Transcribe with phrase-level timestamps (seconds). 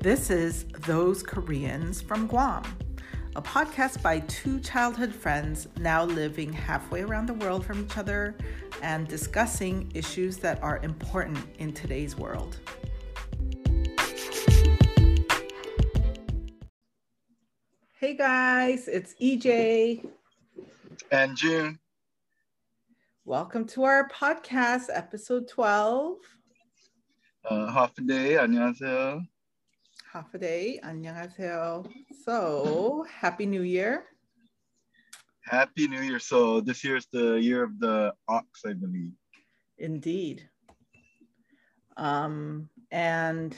[0.00, 2.62] This is Those Koreans from Guam,
[3.36, 8.36] a podcast by two childhood friends now living halfway around the world from each other
[8.82, 12.58] and discussing issues that are important in today's world.
[17.98, 20.04] Hey guys, it's EJ.
[21.10, 21.78] And June.
[23.24, 26.18] Welcome to our podcast, episode 12.
[27.48, 29.22] Uh, half a day, 안녕하세요.
[30.14, 31.84] Half a day, 안녕하세요.
[32.24, 34.04] So, Happy New Year.
[35.42, 36.18] Happy New Year.
[36.18, 39.10] So this year is the year of the ox, I believe.
[39.78, 40.48] Indeed.
[41.96, 43.56] Um, and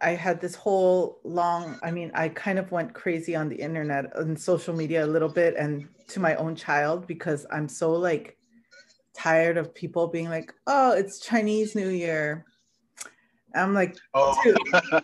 [0.00, 4.16] I had this whole long, I mean, I kind of went crazy on the internet
[4.16, 8.38] and social media a little bit and to my own child because I'm so like
[9.14, 12.46] tired of people being like, oh, it's Chinese New Year.
[13.55, 14.57] I'm like, Oh, Dude.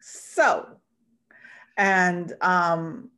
[0.00, 0.66] so,
[1.76, 3.10] and um,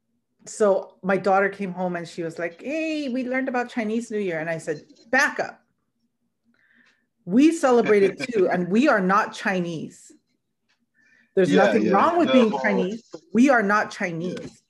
[0.46, 4.18] so my daughter came home and she was like, hey, we learned about Chinese New
[4.18, 4.40] Year.
[4.40, 5.60] And I said, back up.
[7.24, 10.12] We celebrate it too, and we are not Chinese.
[11.34, 13.02] There's Yeah, nothing yeah, wrong with the being Chinese.
[13.32, 14.62] We are not Chinese.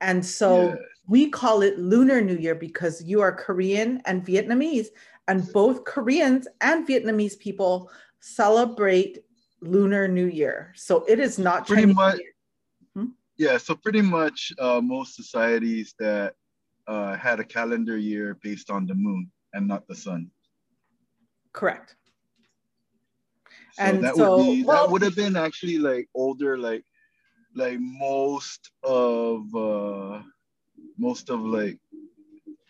[0.00, 0.74] And so Yeah.
[1.08, 4.86] we call it Lunar New Year because you are Korean and Vietnamese,
[5.28, 9.24] and both Koreans and Vietnamese people celebrate
[9.60, 10.72] Lunar New Year.
[10.76, 11.96] So it is not Pretty Chinese.
[11.96, 13.06] Much- Year.
[13.36, 13.58] yeah.
[13.58, 16.34] So pretty much uh, most societies that
[16.86, 20.30] uh, had a calendar year based on the moon and not the sun.
[21.52, 21.96] Correct.
[23.72, 26.84] So And that so, would be well- that would have been actually like older, like
[27.54, 30.20] like most of uh
[30.98, 31.78] most of like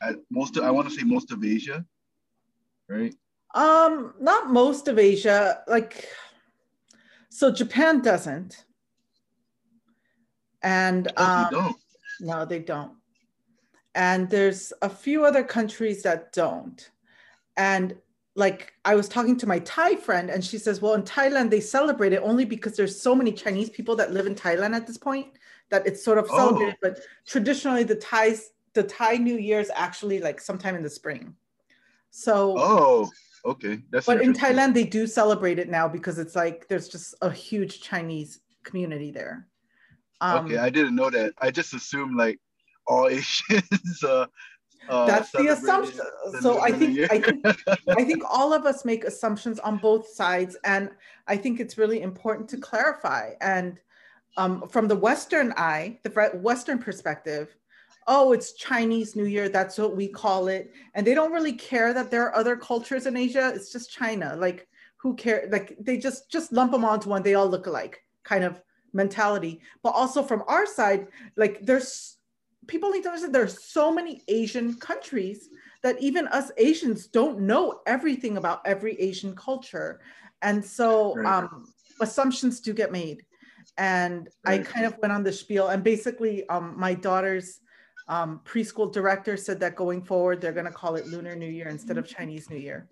[0.00, 1.84] at most of, I want to say most of Asia,
[2.88, 3.14] right?
[3.54, 5.62] Um, not most of Asia.
[5.66, 6.08] Like,
[7.28, 8.64] so Japan doesn't,
[10.62, 11.76] and Oh, um, you don't.
[12.20, 12.92] No, they don't.
[13.94, 16.90] And there's a few other countries that don't.
[17.56, 17.96] And
[18.34, 21.60] like I was talking to my Thai friend, and she says, well, in Thailand, they
[21.60, 24.98] celebrate it only because there's so many Chinese people that live in Thailand at this
[24.98, 25.28] point
[25.70, 26.36] that it's sort of Oh.
[26.36, 26.76] celebrated.
[26.82, 31.34] But traditionally, the Thais, the Thai New Year is actually like sometime in the spring.
[32.10, 33.10] So, Oh,
[33.44, 33.80] okay.
[33.90, 34.32] That's but in.
[34.32, 39.10] Thailand, they do celebrate it now because it's like there's just a huge Chinese community
[39.10, 39.46] there.
[40.20, 41.34] Um, okay, I didn't know that.
[41.40, 42.38] I just assumed like
[42.86, 44.02] all Asians.
[44.02, 44.26] Uh,
[44.88, 46.00] uh, That's the assumption.
[46.32, 47.44] the So I think I think
[47.88, 50.90] I think all of us make assumptions on both sides, and
[51.26, 53.32] I think it's really important to clarify.
[53.40, 53.80] And
[54.36, 57.56] um, from the Western eye, the Western perspective,
[58.06, 59.48] oh, it's Chinese New Year.
[59.48, 63.06] That's what we call it, and they don't really care that there are other cultures
[63.06, 63.52] in Asia.
[63.54, 64.36] It's just China.
[64.36, 65.48] Like who care?
[65.50, 67.22] Like they just just lump them onto one.
[67.22, 68.60] They all look alike, kind of
[68.92, 69.60] mentality.
[69.82, 72.16] But also from our side, like there's
[72.66, 75.48] people need to understand there's so many Asian countries
[75.82, 80.00] that even us Asians don't know everything about every Asian culture.
[80.42, 81.44] And so Right.
[81.44, 83.24] um, assumptions do get made.
[83.78, 87.60] And I kind of went on the spiel, and basically, um, my daughter's
[88.08, 91.68] um, preschool director said that going forward, they're going to call it Lunar New Year
[91.68, 92.88] instead of Chinese New Year.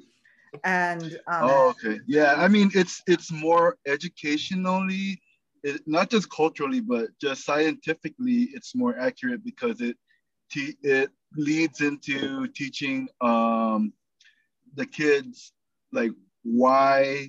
[0.63, 2.01] And um, oh, okay.
[2.07, 5.21] Yeah, I mean, it's it's more educationally,
[5.63, 9.97] it, not just culturally, but just scientifically, it's more accurate because it
[10.83, 13.93] it leads into teaching um,
[14.75, 15.53] the kids
[15.93, 17.29] like why,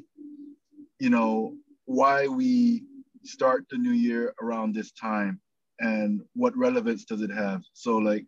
[1.00, 2.84] you know, why we
[3.24, 5.40] start the new year around this time
[5.80, 7.64] and what relevance does it have.
[7.74, 8.26] So like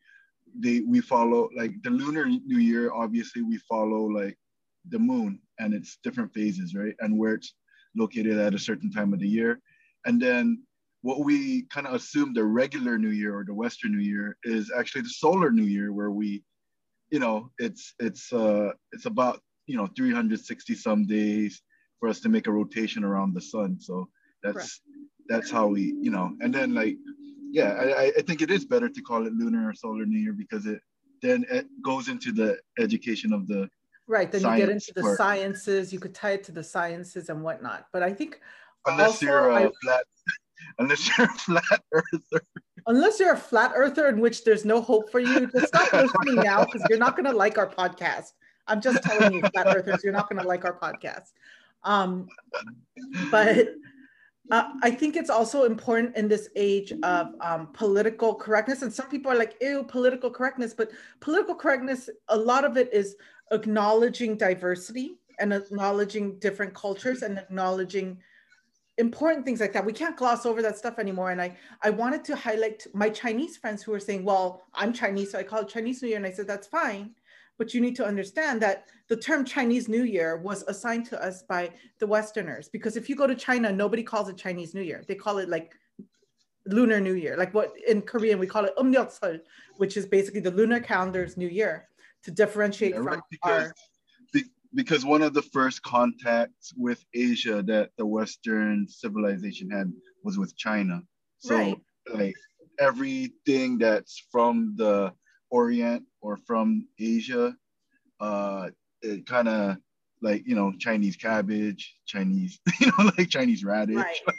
[0.59, 4.37] they we follow like the lunar new year obviously we follow like
[4.89, 6.95] the moon and its different phases, right?
[6.99, 7.53] And where it's
[7.95, 9.59] located at a certain time of the year.
[10.05, 10.63] And then
[11.01, 14.71] what we kind of assume the regular new year or the Western New Year is
[14.77, 16.43] actually the solar new year where we,
[17.09, 21.61] you know, it's it's uh it's about you know 360 some days
[21.99, 23.79] for us to make a rotation around the sun.
[23.79, 24.09] So
[24.43, 24.81] that's
[25.29, 26.97] that's how we, you know, and then like
[27.51, 30.33] yeah, I, I- think it is better to call it lunar or solar new year
[30.33, 30.79] because it
[31.21, 33.69] then it goes into the education of the
[34.07, 35.17] right, then you get into the part.
[35.17, 37.87] sciences, you could tie it to the sciences and whatnot.
[37.91, 38.39] But I think
[38.85, 40.03] unless Also, you're a I- flat
[40.79, 42.41] unless you're a flat earther
[42.87, 46.35] unless you're a flat earther in which there's no hope for you, just stop listening
[46.43, 48.31] now because you're not going to like our podcast.
[48.67, 51.31] I'm just telling you, flat earthers, you're not going to like our podcast.
[51.83, 52.27] Um,
[53.31, 53.69] but
[54.51, 58.81] uh, I think it's also important in this age of um, political correctness.
[58.81, 60.73] And some people are like, ew, political correctness.
[60.73, 63.15] But political correctness, a lot of it is
[63.51, 68.17] acknowledging diversity and acknowledging different cultures and acknowledging
[68.97, 69.85] important things like that.
[69.85, 71.31] We can't gloss over that stuff anymore.
[71.31, 75.31] And I, I wanted to highlight my Chinese friends who were saying, well, I'm Chinese,
[75.31, 76.17] so I call it Chinese New Year.
[76.17, 77.11] And I said, that's fine.
[77.57, 81.43] But you need to understand that the term Chinese New Year was assigned to us
[81.43, 82.69] by the Westerners.
[82.69, 85.03] Because if you go to China, nobody calls it Chinese New Year.
[85.07, 85.73] They call it like
[86.67, 87.35] Lunar New Year.
[87.37, 89.39] Like what in Korean, we call it Umnyotsul,
[89.77, 91.87] which is basically the lunar calendar's New Year
[92.23, 93.73] to differentiate yeah, from because, our
[94.73, 99.91] because one of the first contacts with Asia that the Western civilization had
[100.23, 101.01] was with China.
[101.39, 101.81] So right.
[102.13, 102.35] like
[102.79, 105.13] everything that's from the
[105.49, 107.55] Orient or from Asia,
[108.19, 108.69] uh,
[109.01, 109.77] it kind of
[110.21, 113.95] like you know Chinese cabbage, Chinese you know like Chinese radish.
[113.95, 114.35] Right.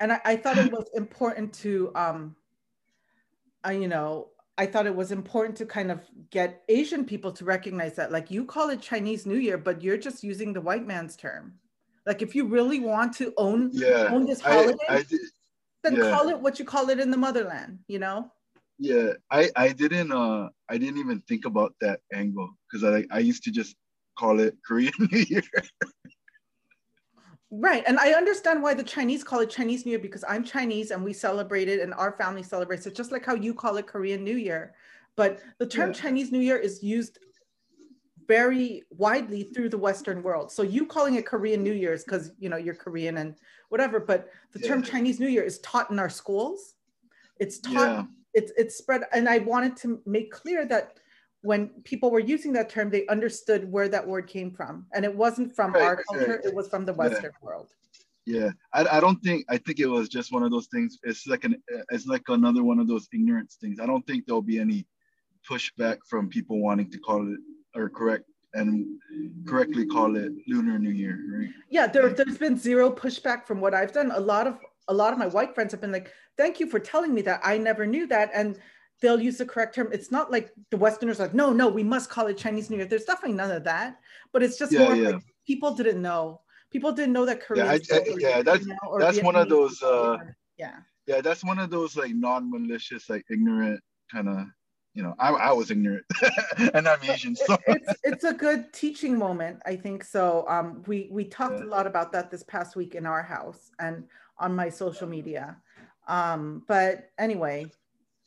[0.00, 2.36] and I, I, thought it was important to um,
[3.64, 6.00] I, you know I thought it was important to kind of
[6.30, 9.96] get Asian people to recognize that, like, you call it Chinese New Year, but you're
[9.96, 11.54] just using the white man's term.
[12.04, 15.20] Like, if you really want to own yeah, own this holiday, I, I did,
[15.82, 16.10] then yeah.
[16.10, 17.78] call it what you call it in the motherland.
[17.88, 18.30] You know.
[18.82, 23.20] Yeah, I I didn't uh I didn't even think about that angle because I I
[23.20, 23.76] used to just
[24.18, 25.42] call it Korean New Year.
[27.54, 27.84] Right.
[27.86, 31.04] And I understand why the Chinese call it Chinese New Year because I'm Chinese and
[31.04, 34.24] we celebrate it and our family celebrates it, just like how you call it Korean
[34.24, 34.74] New Year.
[35.16, 36.00] But the term yeah.
[36.00, 37.18] Chinese New Year is used
[38.26, 40.50] very widely through the Western world.
[40.50, 43.34] So you calling it Korean New Year is because you know you're Korean and
[43.68, 44.68] whatever, but the yeah.
[44.68, 46.74] term Chinese New Year is taught in our schools.
[47.38, 48.04] It's taught, yeah.
[48.34, 49.02] It's it's spread.
[49.12, 50.98] And I wanted to make clear that
[51.42, 54.86] when people were using that term, they understood where that word came from.
[54.94, 56.44] And it wasn't from right, our culture, right.
[56.44, 57.46] it was from the Western yeah.
[57.46, 57.68] world.
[58.24, 60.98] Yeah, I, I don't think, I think it was just one of those things.
[61.02, 63.80] It's like an, it's like another one of those ignorance things.
[63.80, 64.86] I don't think there'll be any
[65.48, 67.40] pushback from people wanting to call it
[67.74, 68.24] or correct
[68.54, 68.86] and
[69.44, 71.48] correctly call it Lunar New Year, right?
[71.70, 74.12] Yeah, there, there's been zero pushback from what I've done.
[74.14, 74.58] A lot of
[74.88, 77.40] a lot of my white friends have been like, "Thank you for telling me that.
[77.42, 78.58] I never knew that." And
[79.02, 79.88] they'll use the correct term.
[79.92, 82.76] It's not like the Westerners are like, no, no, we must call it Chinese New
[82.76, 82.86] Year.
[82.86, 83.98] There's definitely none of that,
[84.32, 85.08] but it's just yeah, more yeah.
[85.10, 86.40] like people didn't know.
[86.70, 87.66] People didn't know that Korean.
[87.66, 88.64] Yeah, I, I, yeah that's
[88.98, 89.82] that's Vietnamese one of those.
[89.82, 90.18] Uh,
[90.56, 90.76] yeah.
[91.06, 93.80] Yeah, that's one of those like non-malicious, like ignorant
[94.10, 94.46] kind of.
[94.94, 96.04] You know, I, I was ignorant,
[96.74, 97.34] and I'm Asian.
[97.34, 100.04] So it's it's a good teaching moment, I think.
[100.04, 101.64] So um, we we talked yeah.
[101.64, 104.04] a lot about that this past week in our house and
[104.42, 105.56] on my social media.
[106.08, 107.70] Um, but anyway,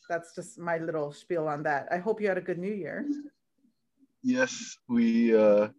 [0.10, 1.88] that's just my little spiel on that.
[1.92, 3.06] I hope you had a good New Year.
[4.24, 5.36] Yes, we.
[5.36, 5.70] Uh,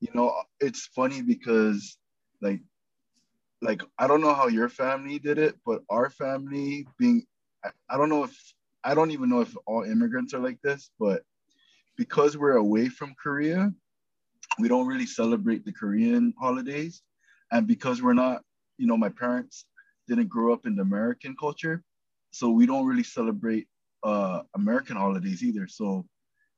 [0.00, 1.96] you know, it's funny because
[2.40, 2.60] like,
[3.60, 7.22] like I don't know how your family did it, but our family being,
[7.64, 8.36] I, I don't know if
[8.82, 11.22] I don't even know if all immigrants are like this, but
[11.96, 13.72] because we're away from Korea,
[14.58, 17.02] we don't really celebrate the Korean holidays,
[17.52, 18.42] and because we're not,
[18.78, 19.66] you know, my parents
[20.08, 21.82] didn't grow up in the American culture,
[22.30, 23.68] so we don't really celebrate
[24.02, 25.66] uh, American holidays either.
[25.68, 26.06] So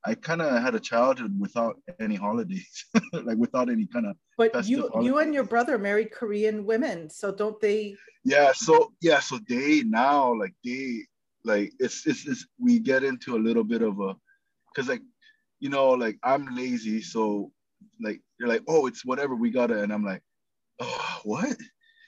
[0.07, 4.17] I kind of had a childhood without any holidays, like without any kind of.
[4.37, 5.07] But you, holidays.
[5.07, 7.97] you and your brother married Korean women, so don't they?
[8.25, 8.53] Yeah.
[8.55, 9.21] So yeah.
[9.21, 11.05] So they now like they
[11.45, 14.15] like it's it's, it's we get into a little bit of a,
[14.77, 15.03] cause like,
[15.61, 17.51] you know, like I'm lazy, so
[18.01, 20.23] like you're like, oh, it's whatever we gotta, and I'm like,
[20.81, 21.57] oh, what?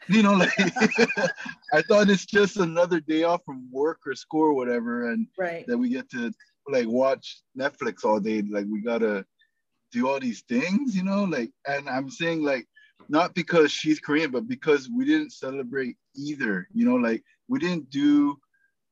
[0.08, 0.52] You know, like
[1.72, 5.66] I thought it's just another day off from work or school or whatever, and right.
[5.66, 6.32] that we get to
[6.68, 8.42] like watch Netflix all day.
[8.42, 9.24] Like we gotta
[9.92, 12.66] do all these things, you know, like and I'm saying like
[13.08, 17.90] not because she's Korean, but because we didn't celebrate either, you know, like we didn't
[17.90, 18.36] do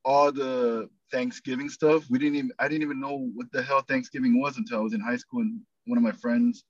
[0.03, 2.09] all the Thanksgiving stuff.
[2.09, 4.93] We didn't even I didn't even know what the hell Thanksgiving was until I was
[4.93, 6.63] in high school and one of my friends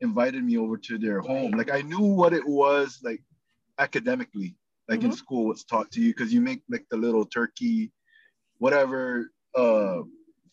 [0.00, 1.52] invited me over to their home.
[1.52, 3.22] Like I knew what it was like
[3.78, 4.56] academically,
[4.88, 5.10] like mm-hmm.
[5.10, 7.92] in school, what's taught to you because you make like the little turkey,
[8.58, 10.00] whatever, uh,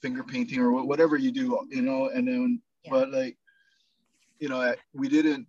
[0.02, 2.92] finger painting or whatever you do, you know, and then yeah.
[2.92, 3.38] but like,
[4.40, 5.48] you know, we didn't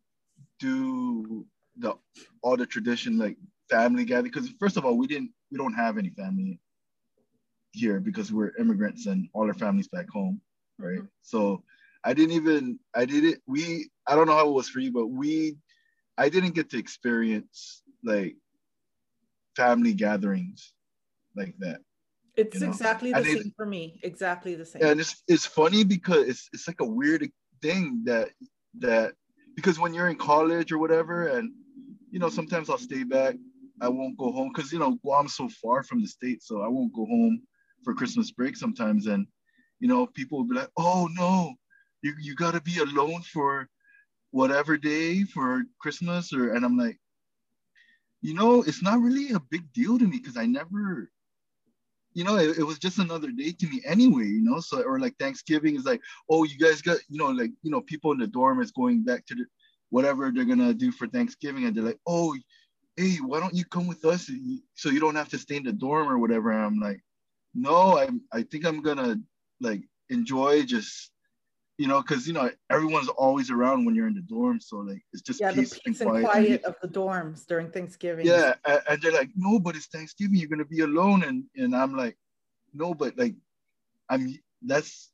[0.58, 1.44] do
[1.78, 1.94] the
[2.42, 3.36] all the tradition like
[3.68, 6.58] family gathering because first of all we didn't we don't have any family
[7.72, 10.40] here because we're immigrants and all our families back home
[10.78, 11.06] right mm-hmm.
[11.22, 11.62] so
[12.04, 14.92] i didn't even i did it we i don't know how it was for you
[14.92, 15.56] but we
[16.18, 18.36] I didn't get to experience like
[19.56, 20.72] family gatherings
[21.34, 21.80] like that.
[22.36, 22.72] It's you know?
[22.72, 23.98] exactly the and same it, for me.
[24.02, 24.82] Exactly the same.
[24.82, 27.28] And it's it's funny because it's it's like a weird
[27.62, 28.28] thing that
[28.78, 29.14] that
[29.54, 31.50] because when you're in college or whatever, and
[32.10, 33.36] you know sometimes I'll stay back.
[33.80, 36.68] I won't go home because you know Guam's so far from the state, so I
[36.68, 37.42] won't go home
[37.84, 39.06] for Christmas break sometimes.
[39.06, 39.26] And
[39.80, 41.54] you know people will be like, "Oh no,
[42.02, 43.68] you you got to be alone for
[44.36, 46.98] whatever day for Christmas or and I'm like,
[48.20, 51.10] you know, it's not really a big deal to me because I never,
[52.12, 54.60] you know, it, it, was just another day to me anyway, you know.
[54.60, 57.80] So or like Thanksgiving is like, oh, you guys got, you know, like you know,
[57.80, 59.46] people in the dorm is going back to the
[59.88, 62.36] whatever they're gonna do for Thanksgiving, and they're like, oh,
[62.98, 64.30] hey, why don't you come with us
[64.74, 66.50] so you don't have to stay in the dorm or whatever?
[66.52, 67.00] And I'm like,
[67.54, 69.16] no, I I think I'm gonna
[69.62, 71.10] like enjoy just
[71.78, 75.02] you know, because you know everyone's always around when you're in the dorm, so like
[75.12, 78.26] it's just yeah, peace, the peace and quiet, quiet of the dorms during Thanksgiving.
[78.26, 81.76] Yeah, and, and they're like, no, but it's Thanksgiving, you're gonna be alone, and and
[81.76, 82.16] I'm like,
[82.72, 83.34] no, but like,
[84.08, 85.10] I'm that's,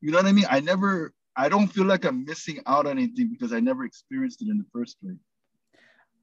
[0.00, 0.46] you know what I mean?
[0.48, 4.40] I never, I don't feel like I'm missing out on anything because I never experienced
[4.42, 5.18] it in the first place.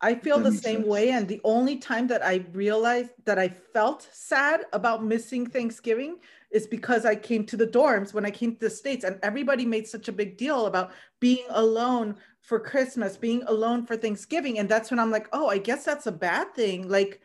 [0.01, 0.87] I feel the same sense.
[0.87, 1.11] way.
[1.11, 6.17] And the only time that I realized that I felt sad about missing Thanksgiving
[6.55, 9.65] is because I came to the dorms when I came to the States and everybody
[9.65, 14.57] made such a big deal about being alone for Christmas, being alone for Thanksgiving.
[14.59, 16.87] And that's when I'm like, oh, I guess that's a bad thing.
[16.87, 17.19] Like,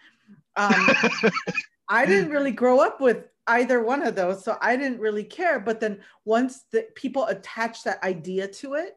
[0.57, 0.75] um,
[1.89, 4.45] I didn't really grow up with either one of those.
[4.45, 5.61] So I didn't really care.
[5.61, 8.97] But then once the people attach that idea to it,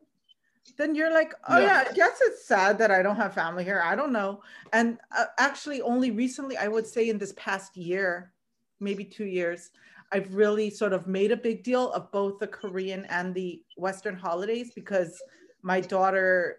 [0.80, 1.84] then you're like, oh yeah.
[1.84, 1.90] yeah.
[1.92, 3.84] I guess it's sad that I don't have family here.
[3.86, 4.42] I don't know.
[4.72, 8.33] And uh, actually, only recently, I would say in this past year,
[8.80, 9.70] maybe two years,
[10.12, 14.16] I've really sort of made a big deal of both the Korean and the Western
[14.16, 15.20] holidays because
[15.62, 16.58] my daughter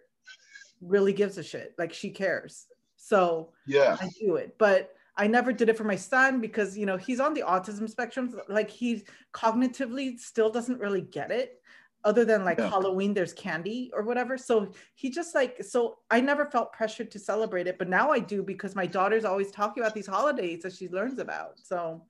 [0.81, 1.75] really gives a shit.
[1.79, 2.67] Like she cares.
[2.97, 4.57] So yeah, I do it.
[4.59, 7.89] But I never did it for my son because you know he's on the autism
[7.89, 8.35] spectrum.
[8.49, 11.61] Like he cognitively still doesn't really get it
[12.05, 12.69] other than like yeah.
[12.69, 14.37] Halloween, there's candy or whatever.
[14.37, 18.19] So he just like, so I never felt pressured to celebrate it, but now I
[18.19, 21.59] do because my daughter's always talking about these holidays that she learns about.
[21.59, 22.03] So,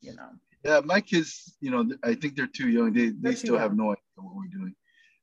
[0.00, 0.28] you know.
[0.64, 2.92] Yeah, my kids, you know, I think they're too young.
[2.92, 3.62] They, they still young.
[3.62, 4.74] have no idea what we're doing.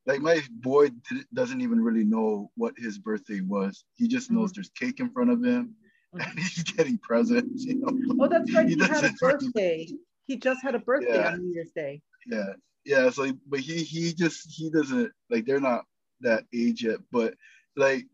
[0.06, 0.90] Like my boy
[1.34, 3.84] doesn't even really know what his birthday was.
[3.94, 4.56] He just knows mm-hmm.
[4.56, 5.74] there's cake in front of him
[6.14, 6.20] mm-hmm.
[6.30, 7.64] and he's getting presents.
[7.64, 8.24] You know?
[8.24, 8.68] Oh, that's right.
[8.68, 9.88] He, he had a birthday.
[10.24, 11.32] He just had a birthday yeah.
[11.32, 12.02] on New Year's Day.
[12.26, 12.54] Yeah,
[12.86, 15.84] yeah so but he he just he doesn't like they're not
[16.20, 17.34] that age yet but
[17.76, 18.06] like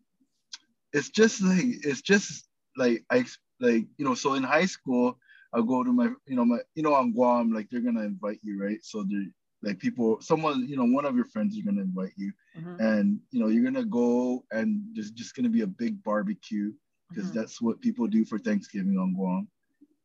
[0.93, 3.25] it's just like it's just like i
[3.61, 5.17] like you know so in high school
[5.55, 8.41] i'll go to my you know my you know on guam like they're gonna invite
[8.43, 8.79] you right?
[8.83, 9.27] So they're
[9.63, 12.33] like people someone you know one of your friends are gonna invite you.
[12.59, 12.81] Mm-hmm.
[12.81, 16.73] and you know you're gonna go and there's just gonna be a big barbecue
[17.09, 17.39] because mm-hmm.
[17.39, 19.49] that's what people do for thanksgiving on guam.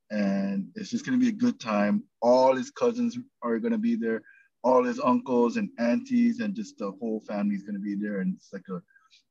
[0.10, 2.04] And it's just gonna be a good time.
[2.22, 4.22] All his cousins are gonna be there
[4.64, 8.20] all his uncles and aunties and just the whole family is going to be there.
[8.20, 8.82] And it's like a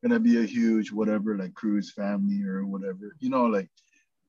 [0.08, 3.68] to be a huge whatever like cruise family or whatever you know like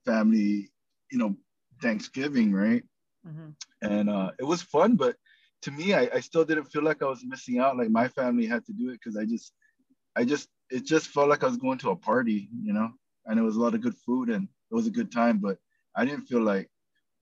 [0.06, 0.70] family
[1.12, 1.36] you know
[1.82, 2.84] thanksgiving right?
[3.28, 3.50] Mm-hmm.
[3.82, 5.16] and uh it was fun but
[5.62, 7.78] to me I, I still didn't feel like i was missing out.
[7.78, 9.54] Like my family had to do it because i just
[10.16, 12.90] i just it just felt like i was going to a party you know?
[13.26, 15.58] And it was a lot of good food and it was a good time but
[15.96, 16.70] i didn't feel like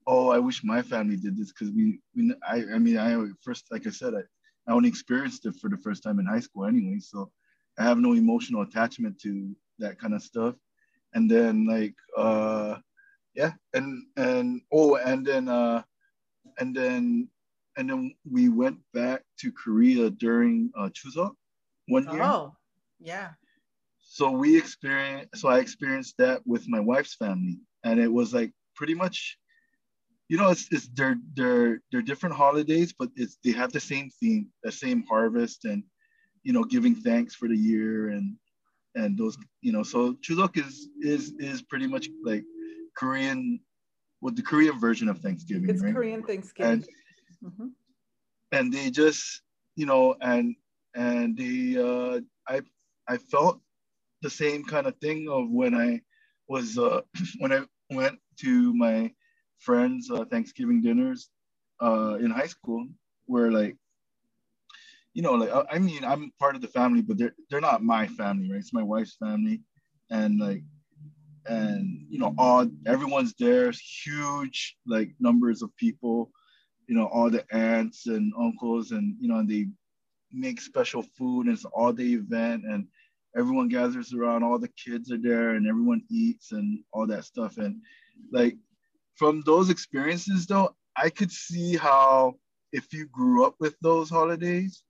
[0.06, 3.66] oh, I wish my family did this because we, we, I, I mean, I first,
[3.70, 4.22] like I said, I,
[4.68, 7.30] I only experienced it for the first time in high school anyway, so
[7.78, 10.54] I have no emotional attachment to that kind of stuff.
[11.14, 12.76] And then like, uh,
[13.34, 15.82] yeah, and and oh, and then uh,
[16.58, 17.28] and then
[17.76, 21.32] and then we went back to Korea during uh, Chuseok
[21.88, 22.22] one year.
[22.22, 22.56] Oh,
[22.98, 23.30] yeah.
[24.00, 25.36] So we experienced.
[25.36, 29.38] So I experienced that with my wife's family, and it was like pretty much
[30.28, 34.10] you know, it's, it's they're they're they're different holidays, but it's they have the same
[34.20, 35.84] theme, the same harvest, and
[36.42, 38.36] you know, giving thanks for the year and
[38.96, 42.44] and those, you know, so Chuseok is is is pretty much like
[42.96, 43.60] Korean,
[44.20, 45.68] what the Korean version of Thanksgiving.
[45.68, 45.94] It's right?
[45.94, 46.72] Korean Thanksgiving.
[46.72, 46.88] And,
[47.44, 47.66] mm-hmm.
[48.52, 49.42] and they just,
[49.76, 50.56] you know, and
[50.94, 52.62] and they, uh, I
[53.06, 53.60] I felt
[54.22, 56.00] the same kind of thing of when I
[56.48, 57.02] was uh,
[57.38, 59.12] when I went to my
[59.58, 61.30] friends uh, Thanksgiving dinners
[61.82, 62.86] uh, in high school
[63.26, 63.76] where like
[65.14, 68.06] you know like I mean I'm part of the family but they're they're not my
[68.06, 68.60] family right?
[68.60, 69.62] It's my wife's family.
[70.10, 70.62] And like
[71.46, 73.72] and you know all everyone's there
[74.04, 76.30] huge like numbers of people
[76.88, 79.66] you know all the aunts and uncles and you know and they
[80.32, 82.86] make special food and it's all day event and
[83.36, 87.58] everyone gathers around all the kids are there and everyone eats and all that stuff.
[87.58, 87.80] And
[88.32, 88.56] like
[89.16, 92.36] from those experiences though, I could see how
[92.72, 94.82] if you grew up with those holidays,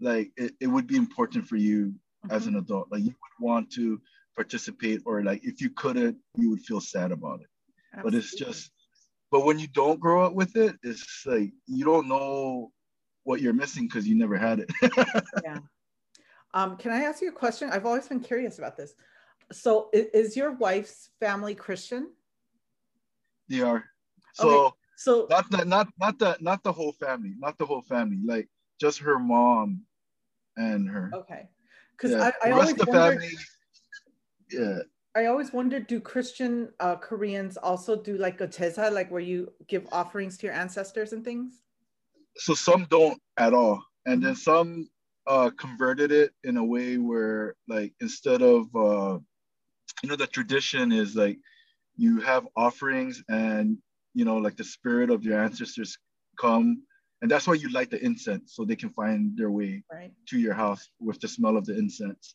[0.00, 2.30] like it, it would be important for you mm-hmm.
[2.30, 2.88] as an adult.
[2.90, 4.00] Like you would want to
[4.34, 7.46] participate or like if you couldn't, you would feel sad about it.
[7.94, 8.10] Absolutely.
[8.10, 8.70] But it's just
[9.30, 12.70] but when you don't grow up with it, it's like you don't know
[13.24, 14.70] what you're missing because you never had it.
[15.44, 15.58] yeah.
[16.54, 17.70] Um, can I ask you a question?
[17.70, 18.94] I've always been curious about this.
[19.50, 22.10] So, is, is your wife's family Christian?
[23.48, 23.84] They are.
[24.34, 27.82] So, Okay, So, not the not not the not the whole family, not the whole
[27.82, 28.48] family, like
[28.80, 29.82] just her mom
[30.56, 31.10] and her.
[31.14, 31.48] okay,
[31.92, 32.30] because Yeah.
[32.42, 33.34] I, I the always rest of the wondered, family.
[34.50, 34.78] Yeah.
[35.14, 39.52] I always wondered, do Christian uh, Koreans also do like a jesa, like where you
[39.68, 41.62] give offerings to your ancestors and things?
[42.38, 44.88] So some don't at all, and then some
[45.26, 49.18] uh converted it in a way where like instead of uh
[50.02, 51.38] you know the tradition is like
[51.96, 53.78] you have offerings and
[54.14, 55.98] you know like the spirit of your ancestors
[56.40, 56.82] come
[57.22, 60.12] and that's why you light the incense so they can find their way Right.
[60.28, 62.34] to your house with the smell of the incense.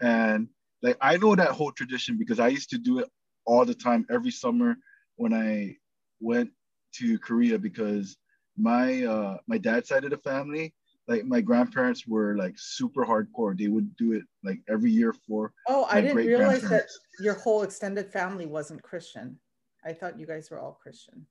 [0.00, 0.48] And
[0.82, 3.08] like I know that whole tradition because I used to do it
[3.44, 4.76] all the time every summer
[5.16, 5.76] when I
[6.20, 6.50] went
[6.94, 8.16] to Korea because
[8.56, 10.74] my uh my dad's side of the family,
[11.08, 13.56] like my grandparents were like super hardcore.
[13.58, 16.86] They would do it like every year for Oh, I didn't realize that
[17.20, 19.38] your whole extended family wasn't Christian.
[19.84, 21.26] I thought you guys were all Christian.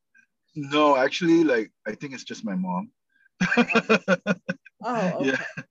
[0.56, 2.92] No, actually, like I think it's just my mom.
[3.58, 4.04] Oh,
[4.86, 5.30] okay.
[5.30, 5.64] Yeah.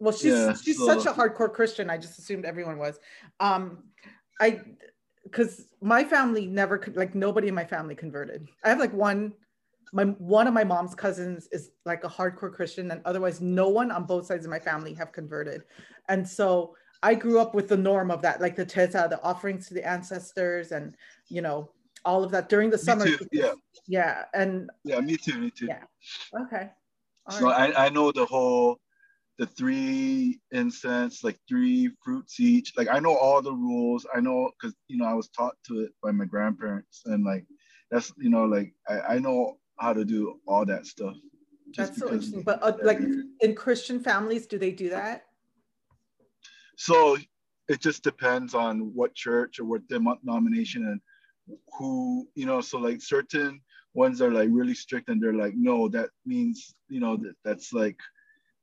[0.00, 1.90] Well, she's Yeah, she's so- such a hardcore Christian.
[1.90, 2.98] I just assumed everyone was.
[3.40, 3.84] Um,
[4.40, 4.60] I
[5.24, 8.46] because my family never like nobody in my family converted.
[8.64, 9.32] I have like one
[9.92, 13.90] my one of my mom's cousins is like a hardcore Christian, and otherwise no one
[13.90, 15.64] on both sides of my family have converted.
[16.08, 19.68] And so I grew up with the norm of that, like the jesa, the offerings
[19.68, 20.94] to the ancestors, and
[21.28, 21.70] you know
[22.04, 23.06] all of that during the summer.
[23.06, 23.52] too, yeah.
[23.86, 25.66] yeah, and yeah, me too, me too.
[25.66, 25.82] Yeah.
[26.42, 26.70] okay.
[27.26, 27.76] All So right.
[27.76, 28.78] I, I know the whole
[29.38, 32.76] the three incense, like three fruits each.
[32.76, 34.06] Like I know all the rules.
[34.14, 37.46] I know because you know I was taught to it by my grandparents, and like
[37.90, 41.16] that's you know like I, I know how to do all that stuff.
[41.76, 42.42] That's so interesting.
[42.42, 43.00] But uh, like
[43.40, 45.24] in Christian families, do they do that?
[46.78, 47.18] so
[47.68, 51.00] it just depends on what church or what denomination and
[51.76, 52.60] who you know.
[52.60, 53.60] So like certain
[53.94, 57.72] ones are like really strict, and they're like, no, that means you know that that's
[57.72, 57.98] like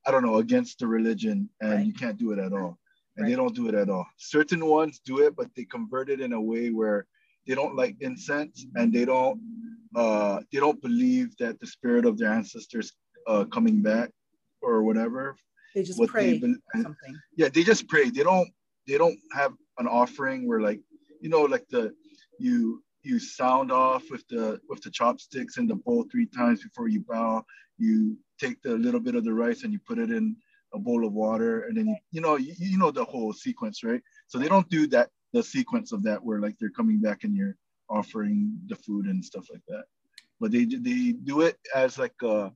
[0.08, 1.86] I don't know against the religion, and Right.
[1.86, 2.80] you can't do it at all.
[3.18, 3.30] And Right.
[3.30, 4.08] they don't do it at all.
[4.18, 7.08] Certain ones do it, but they convert it in a way where
[7.48, 9.40] they don't like incense, and they don't
[9.96, 12.92] uh, they don't believe that the spirit of their ancestors
[13.28, 14.12] uh, coming back
[14.62, 15.36] or whatever.
[15.74, 17.20] They just What pray they something.
[17.36, 18.50] yeah they just pray they don't
[18.88, 20.80] they don't have an offering where like
[21.22, 21.94] you know like the
[22.40, 26.88] you you sound off with the with the chopsticks in the bowl three times before
[26.88, 27.44] you bow
[27.78, 30.36] you take the little bit of the rice and you put it in
[30.74, 33.84] a bowl of water and then you, you know you, you know the whole sequence
[33.84, 37.24] right so they don't do that the sequence of that where like they're coming back
[37.26, 37.56] and you're
[37.90, 39.86] offering the food and stuff like that
[40.40, 42.52] but they they do it as like a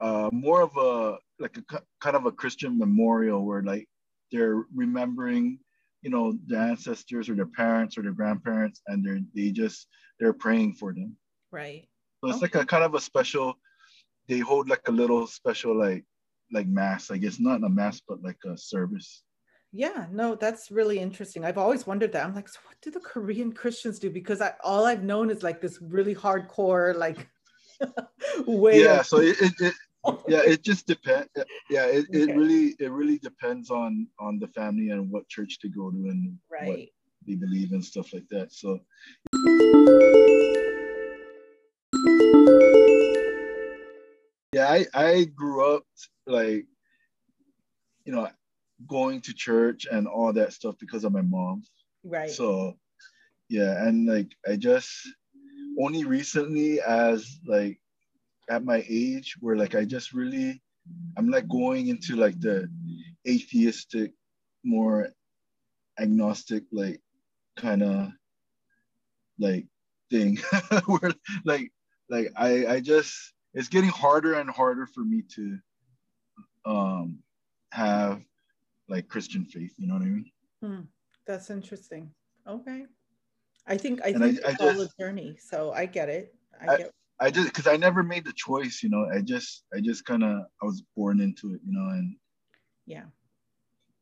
[0.00, 3.88] uh, more of a like a kind of a Christian memorial where like
[4.30, 5.58] they're remembering,
[6.02, 9.86] you know, the ancestors or their parents or their grandparents, and they're they just
[10.18, 11.16] they're praying for them.
[11.50, 11.88] Right.
[12.20, 13.54] So it's like a kind of a special.
[14.28, 16.04] They hold like a little special like
[16.52, 17.10] like mass.
[17.10, 19.22] I guess not a mass, but like a service.
[19.76, 21.44] Yeah, no, that's really interesting.
[21.44, 22.24] I've always wondered that.
[22.24, 24.08] I'm like, so what do the Korean Christians do?
[24.08, 27.28] Because I all I've known is like this really hardcore, like
[28.46, 29.00] way yeah.
[29.00, 29.74] of So it, it, it
[30.28, 31.28] yeah it just depends.
[31.68, 32.36] Yeah, it, it Okay.
[32.36, 36.38] really it really depends on on the family and what church to go to and
[36.50, 36.88] what right.
[37.26, 38.52] they believe and stuff like that.
[38.52, 38.78] So
[44.52, 45.82] yeah, I, I grew up
[46.28, 46.64] like,
[48.04, 48.28] you know,
[48.86, 51.62] going to church and all that stuff because of my mom.
[52.04, 52.30] Right.
[52.30, 52.76] So
[53.48, 54.90] yeah, and like I just
[55.80, 57.80] only recently as like
[58.48, 60.60] at my age where like I just really
[61.16, 62.68] I'm like going into like the
[63.26, 64.12] atheistic,
[64.64, 65.08] more
[65.98, 67.00] agnostic, like
[67.56, 68.08] kind of
[69.38, 69.66] like
[70.10, 70.38] thing
[70.86, 71.12] where
[71.44, 71.72] like
[72.08, 75.58] like I I just it's getting harder and harder for me to
[76.66, 77.18] um
[77.72, 78.22] have
[78.88, 80.30] like Christian faith, you know what I mean?
[80.62, 80.80] Hmm,
[81.26, 82.10] That's interesting.
[82.46, 82.86] Okay.
[83.66, 85.36] I think I And think I it's all a journey.
[85.40, 86.34] So I get it.
[86.60, 89.08] I, I- get I just because I never made the choice, you know.
[89.10, 92.16] I just I just kind of I was born into it, you know, and,
[92.86, 93.04] yeah.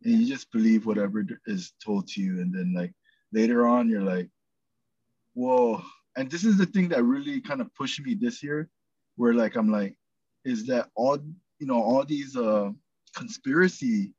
[0.02, 2.92] and you just believe whatever is told to you, and then like
[3.32, 4.28] later on you're like,
[5.34, 5.82] whoa.
[6.16, 8.68] And this is the thing that really kind of pushed me this year,
[9.16, 9.94] where like I'm like,
[10.44, 11.18] is that all
[11.60, 12.70] you know all these uh
[13.14, 14.12] conspiracy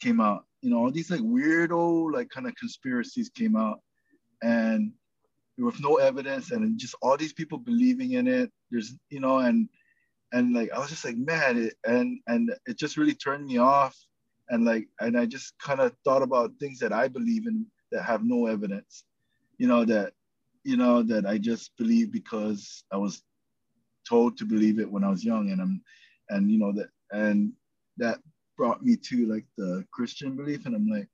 [0.00, 3.80] came out, you know, all these like weirdo like kind of conspiracies came out,
[4.42, 4.92] and
[5.58, 9.68] with no evidence and just all these people believing in it there's you know and
[10.32, 13.58] and like i was just like man it, and and it just really turned me
[13.58, 13.96] off.
[14.50, 18.02] And like and I just kind of thought about things that I believe in that
[18.04, 19.04] have no evidence,
[19.58, 20.14] you know that
[20.64, 23.22] you know that I just believe because I was
[24.08, 25.82] told to believe it when I was young, and I'm
[26.30, 27.52] and you know that and
[27.98, 28.20] that
[28.58, 31.08] brought me to like the Christian belief, and I'm like,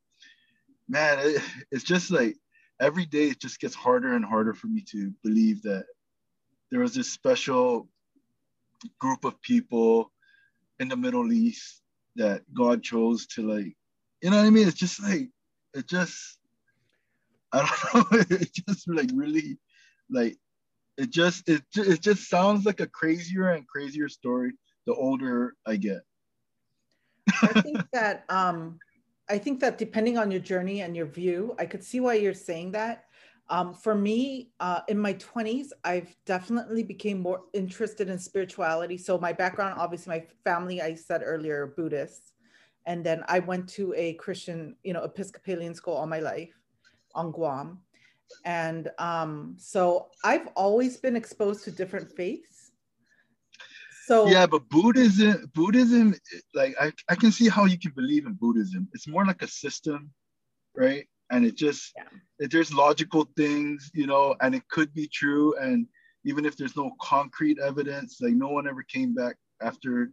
[0.89, 2.37] man, it, it's just like
[2.81, 5.85] every day it just gets harder and harder for me to believe that
[6.71, 7.89] there was this special
[8.99, 10.11] group of people
[10.81, 11.83] in the Middle East
[12.17, 13.77] that God chose to like,
[14.23, 14.67] you know what I mean?
[14.67, 15.29] It's just like,
[15.75, 16.39] it just,
[17.53, 17.59] I
[17.95, 19.59] don't know, it just like really,
[20.11, 20.37] like,
[20.97, 24.53] it just, it, it just sounds like a crazier and crazier story
[24.87, 26.03] the older I get.
[27.43, 28.79] I think that, um,
[29.29, 32.35] I think that depending on your journey and your view, I could see why you're
[32.35, 33.05] saying that.
[33.51, 38.97] Um, for me, uh, in my 20s, I've definitely became more interested in spirituality.
[38.97, 42.33] So my background, obviously, my family, I said earlier, Buddhist,
[42.87, 46.59] and then I went to a Christian, you know, Episcopalian school all my life
[47.15, 47.81] on Guam,
[48.45, 52.54] and um, so I've always been exposed to different faiths.
[54.07, 56.14] So yeah, but Buddhism, Buddhism,
[56.55, 58.88] like I, I can see how you can believe in Buddhism.
[58.93, 60.11] It's more like a system,
[60.77, 61.07] right?
[61.31, 62.05] and it just yeah.
[62.38, 65.87] it, there's logical things you know and it could be true and
[66.25, 70.11] even if there's no concrete evidence like no one ever came back after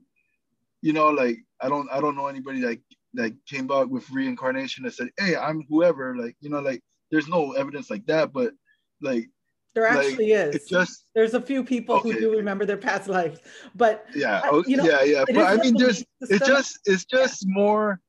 [0.82, 2.80] you know like i don't i don't know anybody that
[3.14, 7.28] that came back with reincarnation and said hey i'm whoever like you know like there's
[7.28, 8.54] no evidence like that but
[9.02, 9.30] like
[9.74, 10.68] there actually like, is.
[10.68, 12.12] just there's a few people okay.
[12.12, 13.40] who do remember their past lives,
[13.76, 15.24] but yeah, oh, you know, yeah, yeah.
[15.28, 17.54] But I mean, there's it's just it's just yeah.
[17.54, 18.00] more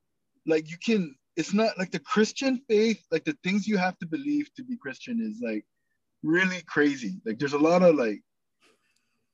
[0.46, 4.06] like you can it's not like the Christian faith, like the things you have to
[4.06, 5.64] believe to be Christian is like
[6.22, 7.20] really crazy.
[7.24, 8.20] Like there's a lot of like,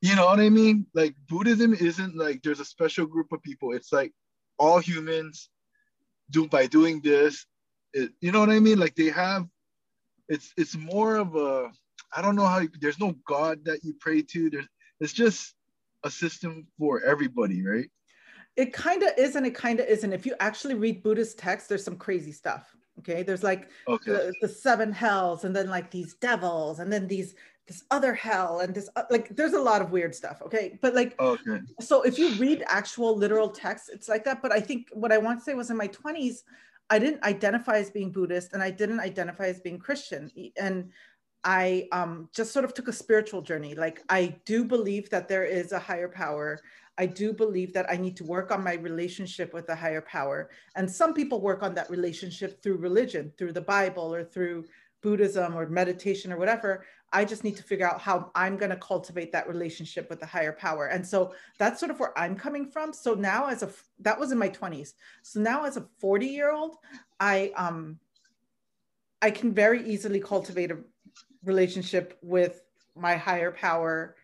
[0.00, 0.86] you know what I mean?
[0.94, 3.72] Like Buddhism isn't like there's a special group of people.
[3.72, 4.12] It's like
[4.58, 5.50] all humans
[6.30, 7.46] do by doing this.
[7.92, 8.78] It, you know what I mean?
[8.78, 9.46] Like they have,
[10.28, 11.70] it's it's more of a
[12.14, 14.50] I don't know how you, there's no God that you pray to.
[14.50, 14.68] There's
[15.00, 15.54] it's just
[16.04, 17.90] a system for everybody, right?
[18.58, 20.12] it kind of is and it kind of isn't.
[20.12, 22.74] If you actually read Buddhist texts, there's some crazy stuff.
[22.98, 24.10] Okay, there's like okay.
[24.10, 27.36] the, the, seven hells, and then like these devils, and then these
[27.68, 30.42] this other hell, and this uh, like there's a lot of weird stuff.
[30.42, 31.60] Okay, but like okay.
[31.80, 34.42] So if you read actual literal texts, it's like that.
[34.42, 36.38] But I think what I want to say was in my 20s,
[36.90, 40.90] I didn't identify as being Buddhist, and I didn't identify as being Christian, and
[41.44, 43.74] I um, just sort of took a spiritual journey.
[43.74, 46.60] Like I do believe that there is a higher power.
[46.98, 50.50] I do believe that I need to work on my relationship with a higher power.
[50.74, 54.64] And some people work on that relationship through religion, through the Bible or through
[55.00, 56.84] Buddhism or meditation or whatever.
[57.12, 60.26] I just need to figure out how I'm going to cultivate that relationship with the
[60.26, 60.86] higher power.
[60.86, 62.92] And so that's sort of where I'm coming from.
[62.92, 63.70] So now as a
[64.00, 64.94] that was in my 20s.
[65.22, 66.76] So now as a 40 year old,
[67.20, 67.98] I um
[69.22, 70.78] I can very easily cultivate a
[71.48, 72.62] relationship with
[72.94, 74.16] my higher power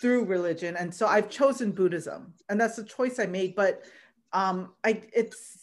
[0.00, 0.76] through religion.
[0.76, 3.82] And so i've chosen buddhism and that's the choice i made but
[4.32, 5.58] um i it's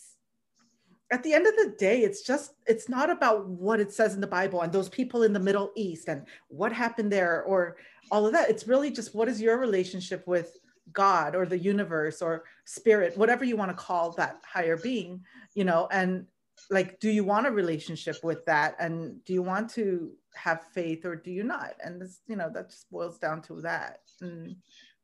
[1.12, 4.22] at the end of the day it's just it's not about what it says in
[4.22, 7.78] the bible and those people in the middle east and what happened there or
[8.12, 8.50] all of that.
[8.50, 10.58] It's really just what is your relationship with
[10.91, 15.63] god or the universe or spirit whatever you want to call that higher being you
[15.63, 16.26] know and
[16.69, 18.76] like do you want a relationship with that?
[18.80, 21.74] And do you want to have faith or do you not?
[21.84, 24.00] And this you know that just boils down to that.
[24.22, 24.56] Mm.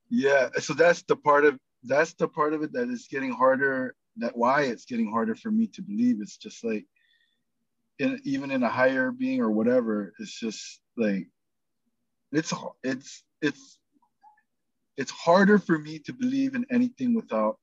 [0.09, 3.95] yeah so that's the part of that's the part of it that is getting harder
[4.17, 6.21] that why it's getting harder for me to believe.
[6.21, 6.85] It's just like
[7.99, 11.27] in, even in a higher being or whatever it's just like
[12.31, 13.79] it's it's it's
[14.97, 17.57] it's harder for me to believe in anything without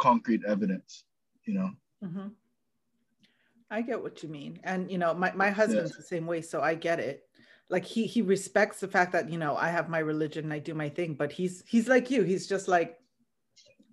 [0.00, 1.04] concrete evidence
[1.44, 1.70] you know
[2.04, 2.28] mm-hmm.
[3.70, 4.60] I get what you mean.
[4.64, 5.96] And you know, my, my husband's yeah.
[5.98, 7.24] the same way, so I get it.
[7.68, 10.60] Like he he respects the fact that, you know, I have my religion and I
[10.60, 12.22] do my thing, but he's he's like you.
[12.22, 12.98] He's just like,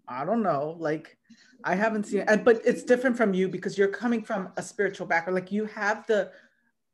[0.08, 1.18] I don't know, like
[1.64, 2.44] I haven't seen it.
[2.44, 5.36] But it's different from you because you're coming from a spiritual background.
[5.36, 6.32] Like you have the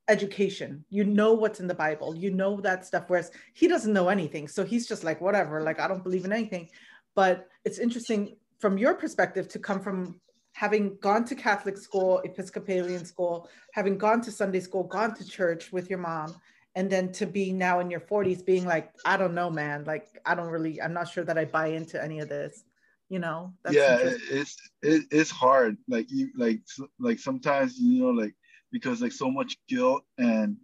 [0.07, 0.83] education.
[0.89, 2.15] You know what's in the Bible.
[2.15, 3.05] You know that stuff.
[3.07, 4.47] Whereas he doesn't know anything.
[4.47, 6.69] So he's just like, whatever, like I don't believe in anything.
[7.15, 10.19] But it's interesting from your perspective to come from
[10.53, 15.71] having gone to Catholic school, Episcopalian school, having gone to Sunday school, gone to church
[15.71, 16.35] with your mom,
[16.75, 20.07] and then to be now in your 40s being like, I don't know, man, like
[20.25, 22.63] I don't really, I'm not sure that I buy into any of this.
[23.09, 25.77] You know, yeah, it's it, it's hard.
[25.87, 26.61] Like you, like
[26.99, 28.35] like sometimes you know, like
[28.71, 30.57] because like so much guilt and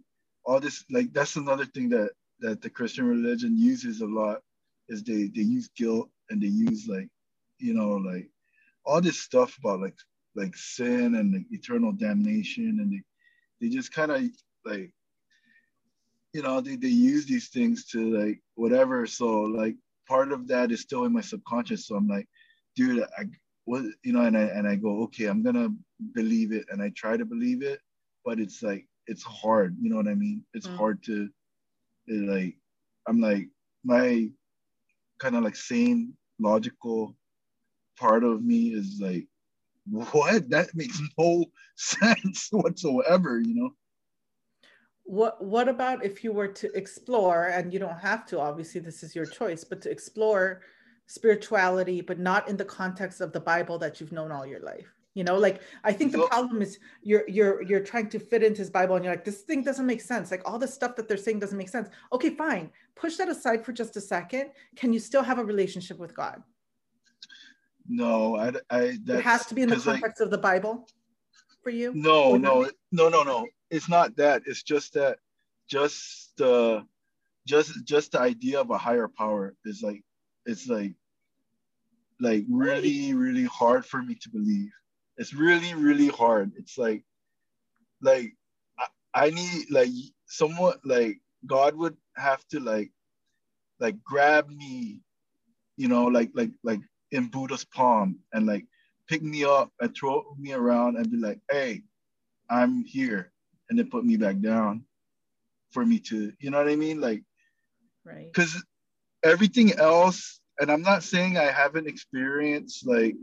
[0.44, 0.84] all this.
[0.88, 4.42] Like that's another thing that that the Christian religion uses a lot
[4.88, 7.08] is they they use guilt and they use like
[7.58, 8.30] you know like
[8.86, 9.96] all this stuff about like
[10.34, 13.02] like sin and like eternal damnation and they,
[13.60, 14.22] they just kind of
[14.64, 14.92] like
[16.32, 19.06] you know they, they use these things to like whatever.
[19.06, 19.76] So like
[20.08, 21.86] part of that is still in my subconscious.
[21.86, 22.28] So i'm like
[22.76, 23.24] dude i
[23.64, 25.70] what you know and i and i go okay i'm gonna
[26.14, 26.66] believe it.
[26.70, 27.80] And i try to believe it
[28.24, 29.76] but it's like it's hard.
[29.80, 30.44] You know what i mean?
[30.52, 30.76] It's mm.
[30.76, 31.28] hard to
[32.06, 32.54] it, like
[33.08, 33.48] i'm like
[33.84, 34.28] my
[35.18, 37.16] kind of like sane logical
[37.96, 39.26] part of me is like
[39.90, 40.50] what?
[40.50, 41.44] That makes no
[41.76, 43.70] sense whatsoever you know?
[45.04, 49.02] What what about if you were to explore and you don't have to obviously this
[49.02, 50.62] is your choice but to explore
[51.06, 54.92] spirituality but not in the context of the bible that you've known all your life?
[55.14, 58.58] You know like i think the problem is you're you're you're trying to fit into
[58.58, 60.30] his bible and you're like this thing doesn't make sense.
[60.30, 61.88] Like all the stuff that they're saying doesn't make sense.
[62.12, 62.70] Okay fine.
[62.96, 64.50] Push that aside for just a second.
[64.74, 66.42] Can you still have a relationship with god
[67.88, 70.88] no, I, I it has to be in the context of the Bible
[71.62, 71.92] for you.
[71.94, 73.46] No, no, no, no, no.
[73.70, 74.42] It's not that.
[74.46, 75.18] It's just that,
[75.68, 76.82] just uh,
[77.46, 80.02] just just the idea of a higher power is like,
[80.44, 80.94] it's like,
[82.20, 84.70] like really, really hard for me to believe.
[85.16, 86.52] It's really, really hard.
[86.56, 87.02] It's like,
[88.00, 88.34] like
[88.78, 88.86] I,
[89.26, 89.90] I need like
[90.26, 92.92] somewhat like God would have to like,
[93.80, 95.00] like grab me,
[95.76, 96.80] you know, like like like
[97.16, 98.66] in Buddha's palm and like
[99.08, 101.82] pick me up and throw me around and be like, hey,
[102.50, 103.32] I'm here.
[103.68, 104.84] And then put me back down
[105.72, 107.00] for me to, you know what I mean?
[107.00, 107.22] Like,
[108.04, 108.32] right.
[108.32, 108.62] Because
[109.24, 113.16] everything else, and I'm not saying I haven't experienced like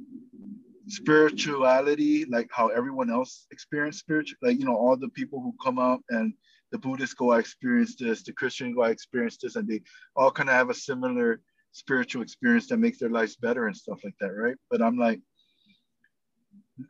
[0.87, 5.79] spirituality, like how everyone else experienced spiritual, like, you know, all the people who come
[5.79, 6.33] out and
[6.71, 9.81] the Buddhists go, I experienced this, the Christian go, I experienced this, and they
[10.15, 11.39] all kind of have a similar
[11.73, 14.55] spiritual experience that makes their lives better and stuff like that, right?
[14.71, 15.19] But I'm like,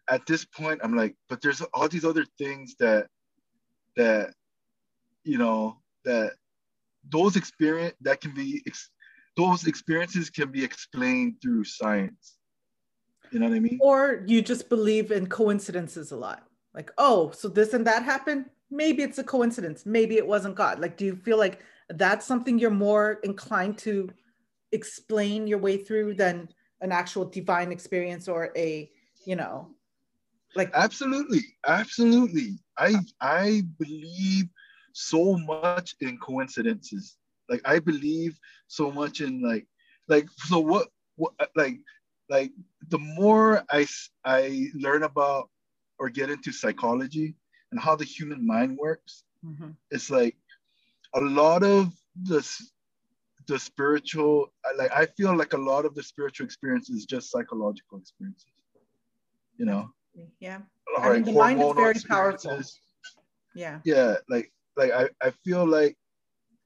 [0.10, 3.08] at this point, I'm like, but there's all these other things that
[3.96, 4.34] that
[5.24, 6.34] you know that
[7.10, 8.90] those experience that can be ex-
[9.36, 12.38] those experiences can be explained through science.
[13.32, 13.80] You know what I mean?
[13.82, 16.44] Or you just believe in coincidences a lot.
[16.74, 18.46] Like, oh, so this and that happened.
[18.70, 19.86] Maybe it's a coincidence.
[19.86, 20.80] Maybe it wasn't God.
[20.80, 24.10] Like, do you feel like that's something you're more inclined to
[24.74, 26.50] explain your way through than
[26.82, 28.90] an actual divine experience or a
[29.26, 29.70] you know
[30.56, 31.42] like absolutely.
[31.66, 32.60] Absolutely.
[32.78, 34.46] I i believe
[34.94, 37.18] so much in coincidences.
[37.50, 39.68] Like i believe so much in like
[40.08, 41.80] like so what what like
[42.30, 42.52] like
[42.90, 43.86] the more i
[44.26, 45.50] i learn about
[46.00, 47.36] or get into psychology
[47.72, 49.72] and how the human mind works mm-hmm.
[49.92, 50.36] it's like
[51.16, 52.42] a lot of the
[53.48, 57.98] the spiritual like i feel like a lot of the spiritual experience is just psychological
[57.98, 58.54] experiences
[59.58, 59.90] you know?
[60.40, 60.60] Yeah.
[61.00, 62.62] I mean, the mind is very powerful.
[63.56, 63.80] yeah.
[63.84, 65.96] Yeah like like I, I feel like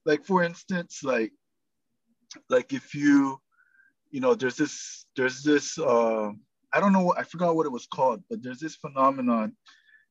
[0.04, 1.32] like for instance like
[2.50, 3.38] like if you
[4.10, 6.30] you know there's this there's this uh
[6.72, 9.54] i don't know what i forgot what it was called but there's this phenomenon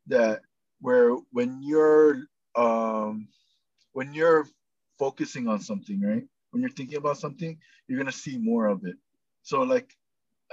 [0.07, 0.41] that
[0.81, 2.23] where when you're
[2.55, 3.27] um
[3.93, 4.47] when you're
[4.97, 7.57] focusing on something right when you're thinking about something,
[7.87, 8.95] you're gonna see more of it.
[9.43, 9.93] So like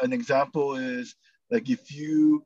[0.02, 1.14] an example is
[1.50, 2.44] like if you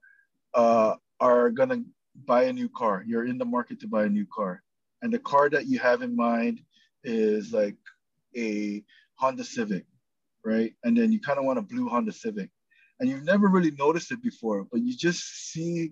[0.54, 1.82] uh, are gonna
[2.26, 4.62] buy a new car, you're in the market to buy a new car,
[5.02, 6.60] and the car that you have in mind
[7.04, 7.76] is like
[8.36, 8.82] a
[9.14, 9.84] Honda Civic,
[10.44, 10.72] right?
[10.84, 12.50] And then you kind of want a blue Honda Civic,
[13.00, 15.90] and you've never really noticed it before, but you just see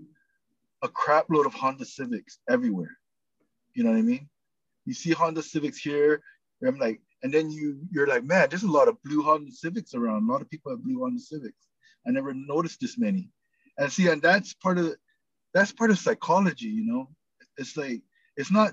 [0.83, 2.97] a crap load of Honda Civics everywhere.
[3.75, 4.29] You know what I mean?
[4.85, 6.23] You see Honda Civics here.
[6.66, 9.94] I'm like, and then you you're like, man, there's a lot of blue Honda Civics
[9.94, 10.29] around.
[10.29, 11.68] A lot of people have blue Honda Civics.
[12.07, 13.31] I never noticed this many.
[13.79, 14.94] And see, and that's part of
[15.55, 17.09] that's part of psychology, you know.
[17.59, 18.02] It's like
[18.37, 18.72] it's not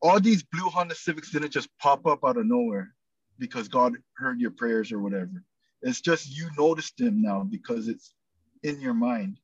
[0.00, 2.94] all these blue Honda Civics didn't just pop up out of nowhere
[3.38, 5.42] because God heard your prayers or whatever.
[5.82, 8.14] It's just you noticed them now because it's
[8.62, 9.38] in your mind.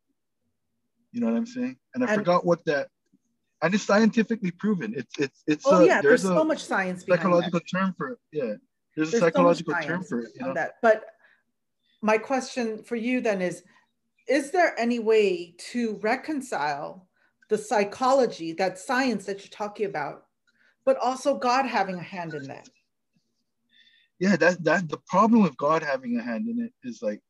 [1.13, 1.77] You know what I'm saying?
[1.95, 2.89] And I and, forgot what that
[3.63, 4.95] and it's scientifically proven.
[4.97, 5.67] It's it's it's.
[5.67, 7.05] Oh a, yeah, there's, there's so much science.
[7.07, 8.19] Psychological term for it.
[8.33, 8.43] Yeah,
[8.97, 10.31] there's, there's a psychological so term for it.
[10.39, 10.55] You know?
[10.55, 10.75] that.
[10.83, 11.05] But
[12.03, 13.63] my question for you then is:
[14.29, 17.07] Is there any way to reconcile
[17.49, 20.27] the psychology, that science that you're talking about,
[20.85, 22.69] but also God having a hand in that?
[24.19, 27.21] Yeah, that that the problem with God having a hand in it is like,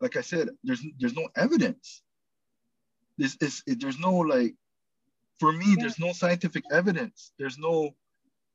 [0.00, 2.02] like I said, there's there's no evidence.
[3.18, 4.54] This is there's no like
[5.40, 7.32] for me, there's no scientific evidence.
[7.38, 7.94] There's no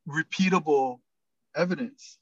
[0.08, 1.00] repeatable
[1.56, 2.20] evidence.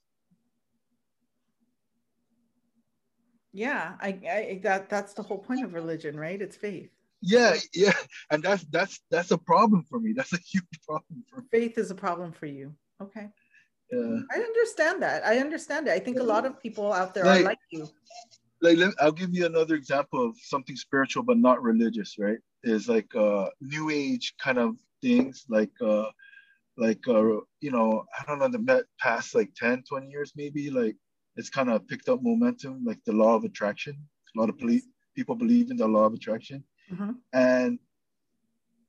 [3.54, 6.40] Yeah, I, I that that's the whole point of religion, right?
[6.40, 6.92] It's faith.
[7.22, 7.94] Yeah, yeah,
[8.30, 10.14] and that's that's that's a problem for me.
[10.14, 11.48] That's a huge problem for me.
[11.52, 12.76] Faith is a problem for you.
[13.02, 13.28] Okay.
[13.92, 14.20] Yeah.
[14.32, 15.26] I understand that.
[15.26, 15.92] I understand it.
[15.92, 17.88] I think a lot of people out there like, are like you.
[18.62, 22.18] Like, let, I'll give you another example of something spiritual but not religious.
[22.20, 22.38] Right?
[22.64, 26.10] Is like uh, new age kind of things, like uh,
[26.78, 30.96] like uh, you know, I don't know, the past like 10, 20 years maybe, like
[31.36, 33.98] it's kind of picked up momentum, like the law of attraction.
[34.36, 34.58] A lot of
[35.16, 37.12] people believe in the law of attraction, mm-hmm.
[37.34, 37.80] and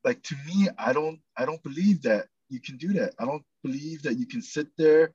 [0.04, 3.14] like to me, I don't, I don't believe that you can do that.
[3.18, 5.12] I don't believe that you can sit there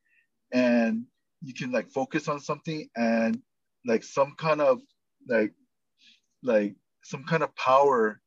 [0.52, 1.06] and
[1.42, 3.42] you can like focus on something and
[3.86, 4.82] like some kind of
[5.28, 5.54] like
[6.42, 8.22] like some kind of power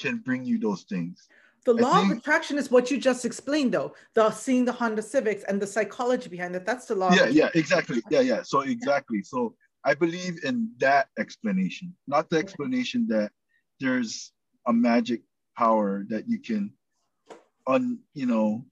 [0.00, 1.28] can bring you those things.
[1.66, 3.94] The law think, of attraction is what you just explained, though.
[4.14, 6.64] The seeing the Honda Civics and the psychology behind it.
[6.64, 7.14] That's the law.
[7.14, 8.02] Yeah, yeah, exactly.
[8.10, 8.42] Yeah, yeah.
[8.42, 9.22] So exactly.
[9.22, 13.30] So I believe in that explanation, not the explanation that
[13.78, 14.32] there's
[14.66, 15.22] a magic
[15.56, 16.72] power that you can
[17.66, 18.64] un you know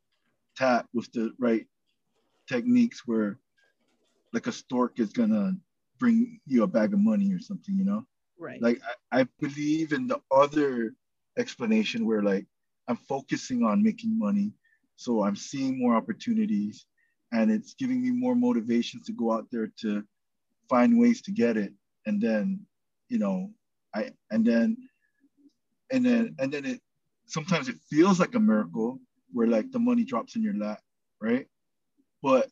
[0.57, 1.67] tap with the right
[2.49, 3.39] techniques where
[4.33, 5.55] like a stork is gonna
[5.99, 8.05] bring you a bag of money or something you know
[8.39, 8.81] right like
[9.13, 10.95] I, I believe in the other
[11.39, 12.47] explanation where like
[12.89, 14.53] i'm focusing on making money
[14.97, 16.87] so i'm seeing more opportunities
[17.33, 20.03] and it's giving me more motivation to go out there to
[20.69, 21.73] find ways to get it
[22.07, 22.61] and then
[23.09, 23.51] you know
[23.95, 24.77] i and then
[25.91, 26.81] and then and then it
[27.27, 28.99] sometimes it feels like a miracle
[29.33, 30.81] where like the money drops in your lap,
[31.21, 31.47] right?
[32.23, 32.49] But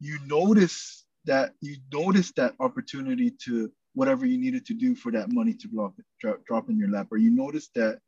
[0.00, 5.32] you notice that you notice that opportunity to whatever you needed to do for that
[5.32, 7.98] money to drop, drop, drop in your lap, or you notice that,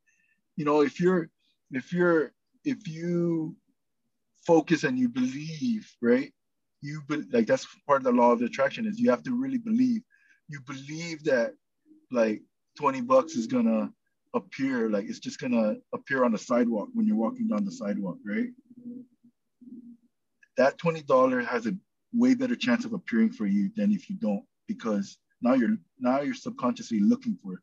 [0.55, 1.29] you know, if you're
[1.71, 2.31] if you're
[2.63, 3.55] if you
[4.45, 6.31] focus and you believe, right?
[6.81, 9.57] You be, like that's part of the law of attraction is you have to really
[9.57, 10.03] believe.
[10.47, 11.53] You believe that
[12.11, 12.43] like
[12.77, 13.91] 20 bucks is gonna
[14.35, 18.17] appear like it's just gonna appear on the sidewalk when you're walking down the sidewalk,
[18.23, 18.49] right?
[20.57, 21.75] That twenty dollar has a
[22.13, 26.21] way better chance of appearing for you than if you don't, because now you're now
[26.21, 27.59] you're subconsciously looking for it.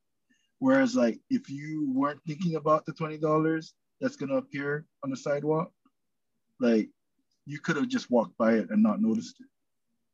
[0.59, 5.17] Whereas like if you weren't thinking about the twenty dollars that's gonna appear on the
[5.17, 5.71] sidewalk,
[6.61, 6.89] like
[7.47, 9.47] you could have just walked by it and not noticed it.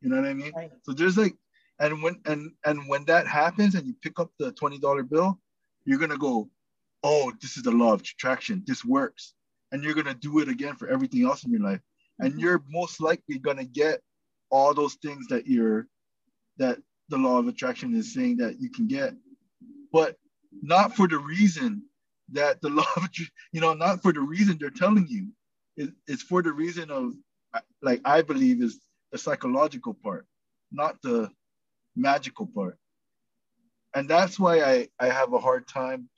[0.00, 0.52] You know what I mean?
[0.54, 0.70] Right.
[0.82, 1.34] So there's like,
[1.78, 5.40] and when and and when that happens and you pick up the twenty dollar bill,
[5.84, 6.50] you're gonna go,
[7.02, 8.62] oh, this is the law of attraction.
[8.66, 9.34] This works.
[9.70, 11.80] And you're gonna do it again for everything else in your life.
[12.18, 12.40] And mm-hmm.
[12.40, 14.00] you're most likely gonna get
[14.50, 15.86] all those things that you're
[16.58, 16.78] that
[17.12, 19.14] the law of attraction is saying that you can get,
[19.92, 20.16] but
[20.62, 21.84] not for the reason
[22.32, 23.08] that the law of
[23.52, 25.28] you know, not for the reason they're telling you.
[25.76, 27.14] It, it's for the reason of
[27.82, 28.80] like I believe is
[29.12, 30.26] the psychological part,
[30.72, 31.30] not the
[31.96, 32.78] magical part
[33.94, 36.08] and that's why I, I have a hard time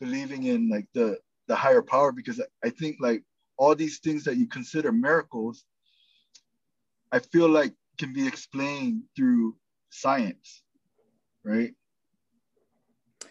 [0.00, 3.24] believing in like the the higher power because I think like
[3.58, 5.64] all these things that you consider miracles,
[7.12, 9.56] I feel like can be explained through
[9.90, 10.62] science,
[11.44, 11.72] right?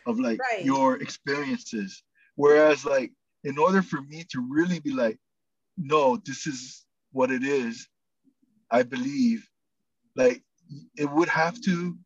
[0.05, 0.63] Of like right.
[0.63, 2.03] your experiences.
[2.35, 3.11] Whereas like
[3.43, 5.17] in order for me to really be like,
[5.77, 7.87] no, this is what it is,
[8.71, 9.47] I believe,
[10.15, 10.43] like
[10.95, 11.97] it would have to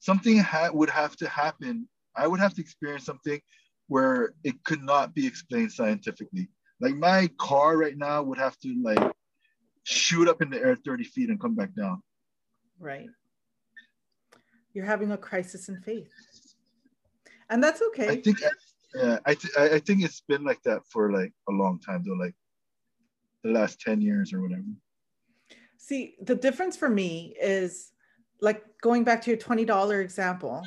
[0.00, 1.88] something ha- would have to happen.
[2.16, 3.40] I would have to experience something
[3.88, 6.48] where it could not be explained scientifically.
[6.80, 9.12] Like my car right now would have to like
[9.84, 12.02] shoot up in the air 30 feet and come back down.
[12.78, 13.08] Right.
[14.76, 16.12] You're having a crisis in faith.
[17.48, 18.08] And that's okay.
[18.10, 18.40] I think
[18.94, 22.12] yeah, I, th- I think it's been like that for like a long time though,
[22.12, 22.34] like
[23.42, 24.68] the last 10 years or whatever.
[25.78, 27.92] See, the difference for me is
[28.42, 30.62] like going back to your $20 example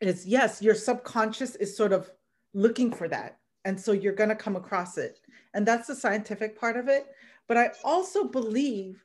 [0.00, 2.10] is yes your subconscious is sort of
[2.52, 5.20] looking for that and so you're going to come across it
[5.54, 7.06] and that's the scientific part of it
[7.46, 9.04] but i also believe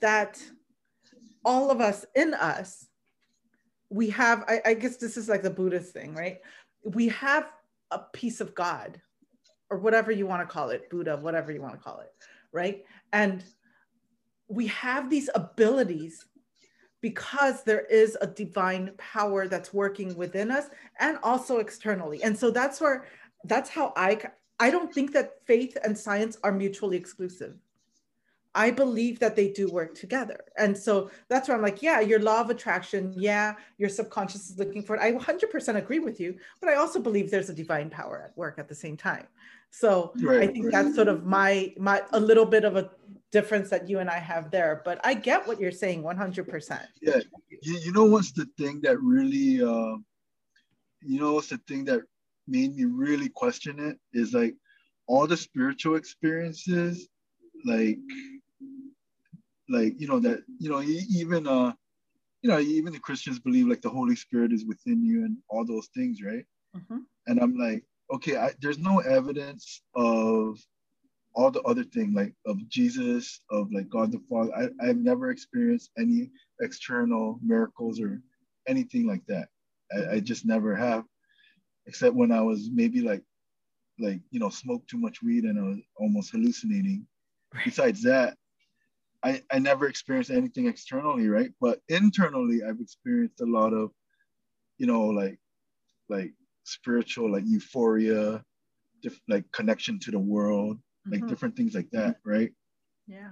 [0.00, 0.40] that
[1.44, 2.88] all of us in us
[3.90, 6.38] we have I, I guess this is like the buddhist thing right
[6.84, 7.50] we have
[7.90, 9.00] a piece of god
[9.70, 12.12] or whatever you want to call it buddha whatever you want to call it
[12.52, 13.44] right and
[14.48, 16.24] we have these abilities
[17.00, 20.66] because there is a divine power that's working within us
[20.98, 22.22] and also externally.
[22.22, 23.06] And so that's where
[23.44, 24.20] that's how I
[24.58, 27.54] I don't think that faith and science are mutually exclusive.
[28.58, 30.40] I believe that they do work together.
[30.56, 34.58] And so that's where I'm like, yeah, your law of attraction, yeah, your subconscious is
[34.58, 35.00] looking for it.
[35.00, 38.58] I 100% agree with you, but I also believe there's a divine power at work
[38.58, 39.28] at the same time.
[39.70, 40.72] So right, I think right.
[40.72, 42.90] that's sort of my my a little bit of a
[43.30, 44.82] difference that you and I have there.
[44.84, 46.86] But I get what you're saying 100%.
[47.00, 47.20] Yeah.
[47.62, 49.96] You, you know what's the thing that really, uh,
[51.02, 52.00] you know what's the thing that
[52.48, 54.56] made me really question it is like
[55.06, 57.08] all the spiritual experiences,
[57.64, 57.98] like,
[59.68, 61.72] like, you know, that, you know, even, uh,
[62.42, 65.64] you know, even the Christians believe like the Holy Spirit is within you and all
[65.64, 66.44] those things, right?
[66.76, 66.98] Mm-hmm.
[67.26, 70.58] And I'm like, okay, I, there's no evidence of
[71.34, 74.52] all the other thing like of Jesus, of like God the Father.
[74.54, 78.20] I, I've never experienced any external miracles or
[78.66, 79.48] anything like that.
[79.92, 81.04] I, I just never have,
[81.86, 83.22] except when I was maybe like,
[83.98, 87.06] like you know, smoked too much weed and I was almost hallucinating.
[87.64, 88.36] Besides that,
[89.24, 91.50] I, I never experienced anything externally, right?
[91.60, 93.90] But internally, I've experienced a lot of,
[94.78, 95.38] you know, like,
[96.08, 96.32] like
[96.64, 98.44] spiritual, like euphoria,
[99.02, 101.28] diff- like connection to the world, like mm-hmm.
[101.28, 102.52] different things like that, right?
[103.06, 103.30] Yeah.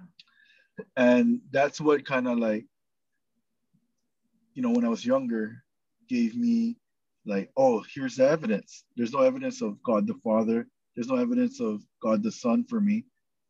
[0.96, 2.66] And that's what kind of like,
[4.54, 5.62] you know, when I was younger,
[6.08, 6.76] gave me
[7.26, 8.84] like, oh, here's the evidence.
[8.96, 10.66] There's no evidence of God the Father.
[10.94, 13.04] There's no evidence of God the Son for me,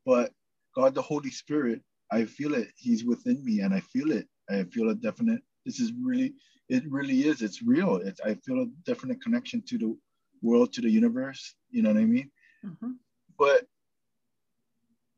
[0.05, 0.33] but
[0.75, 1.81] God the Holy Spirit,
[2.11, 2.69] I feel it.
[2.77, 4.29] He's within me, and I feel it.
[4.49, 5.43] I feel a definite.
[5.65, 6.35] This is really,
[6.69, 7.43] it really is.
[7.43, 7.97] It's real.
[7.97, 8.21] It's.
[8.21, 9.97] I feel a definite connection to the
[10.43, 11.55] world, to the universe.
[11.71, 12.31] You know what I mean?
[12.65, 12.93] Mm-hmm.
[13.39, 13.67] But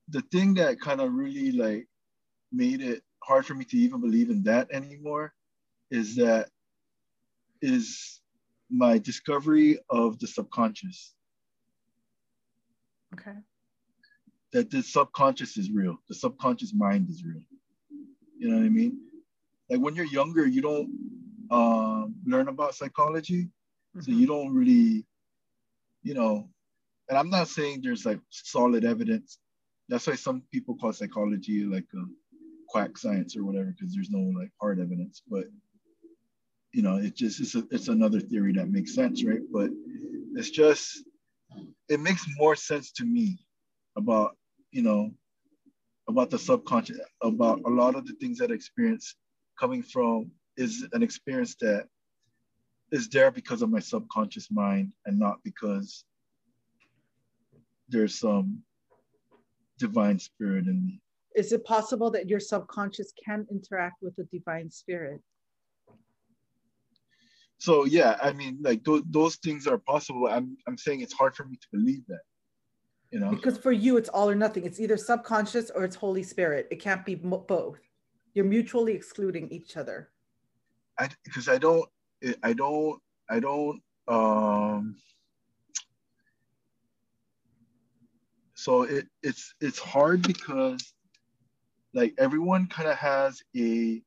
[0.08, 1.86] the thing that kind of really like
[2.50, 5.34] made it hard for me to even believe in that anymore
[5.90, 6.48] is that
[7.60, 8.20] is
[8.70, 11.14] my discovery of the subconscious.
[13.14, 13.36] Okay.
[14.52, 15.98] That the subconscious is real.
[16.08, 17.42] The subconscious mind is real.
[18.38, 18.98] You know what I mean?
[19.68, 20.90] Like when you're younger, you don't
[21.50, 24.00] um, learn about psychology, mm-hmm.
[24.00, 25.04] so you don't really,
[26.02, 26.48] you know.
[27.08, 29.38] And I'm not saying there's like solid evidence
[29.88, 32.04] that's why some people call psychology like a
[32.68, 35.44] quack science or whatever because there's no like hard evidence but
[36.72, 39.70] you know it just it's, a, it's another theory that makes sense right but
[40.34, 41.02] it's just
[41.88, 43.38] it makes more sense to me
[43.96, 44.36] about
[44.70, 45.10] you know
[46.08, 49.14] about the subconscious about a lot of the things that I experience
[49.58, 51.86] coming from is an experience that
[52.90, 56.04] is there because of my subconscious mind and not because
[57.88, 58.62] there's some
[59.78, 61.00] divine spirit in me.
[61.36, 65.20] Is it possible that your subconscious can interact with the divine spirit?
[67.58, 70.28] So yeah, I mean, like those those things are possible.
[70.28, 72.22] I'm I'm saying it's hard for me to believe that.
[73.10, 74.64] You know, because for you it's all or nothing.
[74.64, 76.68] It's either subconscious or it's Holy Spirit.
[76.70, 77.80] It can't be both.
[78.34, 80.10] You're mutually excluding each other.
[80.98, 81.88] I because I don't
[82.42, 83.00] I don't
[83.30, 84.96] I don't um
[88.54, 90.92] so it, it's it's hard because
[91.94, 94.02] like everyone kind of has a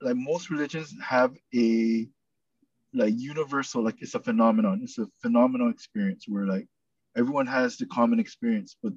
[0.00, 2.08] like most religions have a
[2.94, 6.66] like universal like it's a phenomenon it's a phenomenal experience where like
[7.18, 8.92] everyone has the common experience but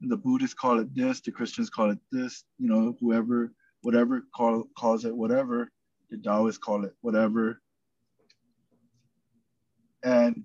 [0.00, 3.52] the buddhists call it this the christians call it this you know whoever
[3.82, 5.68] whatever call, calls it whatever
[6.10, 7.60] the taoists call it whatever
[10.04, 10.44] and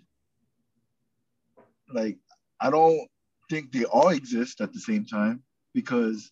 [1.93, 2.17] like
[2.59, 3.07] I don't
[3.49, 5.43] think they all exist at the same time
[5.73, 6.31] because,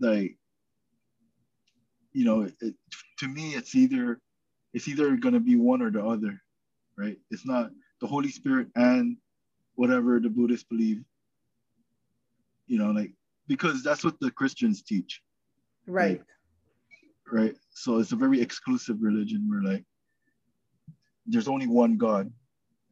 [0.00, 0.36] like,
[2.12, 2.74] you know, it,
[3.20, 4.18] to me, it's either
[4.72, 6.40] it's either going to be one or the other,
[6.96, 7.16] right?
[7.30, 7.70] It's not
[8.00, 9.16] the Holy Spirit and
[9.80, 11.02] whatever the Buddhists believe.
[12.66, 13.12] You know, like
[13.48, 15.22] because that's what the Christians teach.
[15.86, 16.18] Right.
[16.18, 17.54] Like, right.
[17.70, 19.84] So it's a very exclusive religion where like
[21.26, 22.30] there's only one God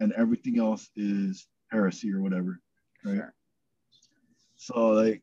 [0.00, 2.58] and everything else is heresy or whatever.
[3.04, 3.16] Right.
[3.16, 3.34] Sure.
[4.56, 5.22] So like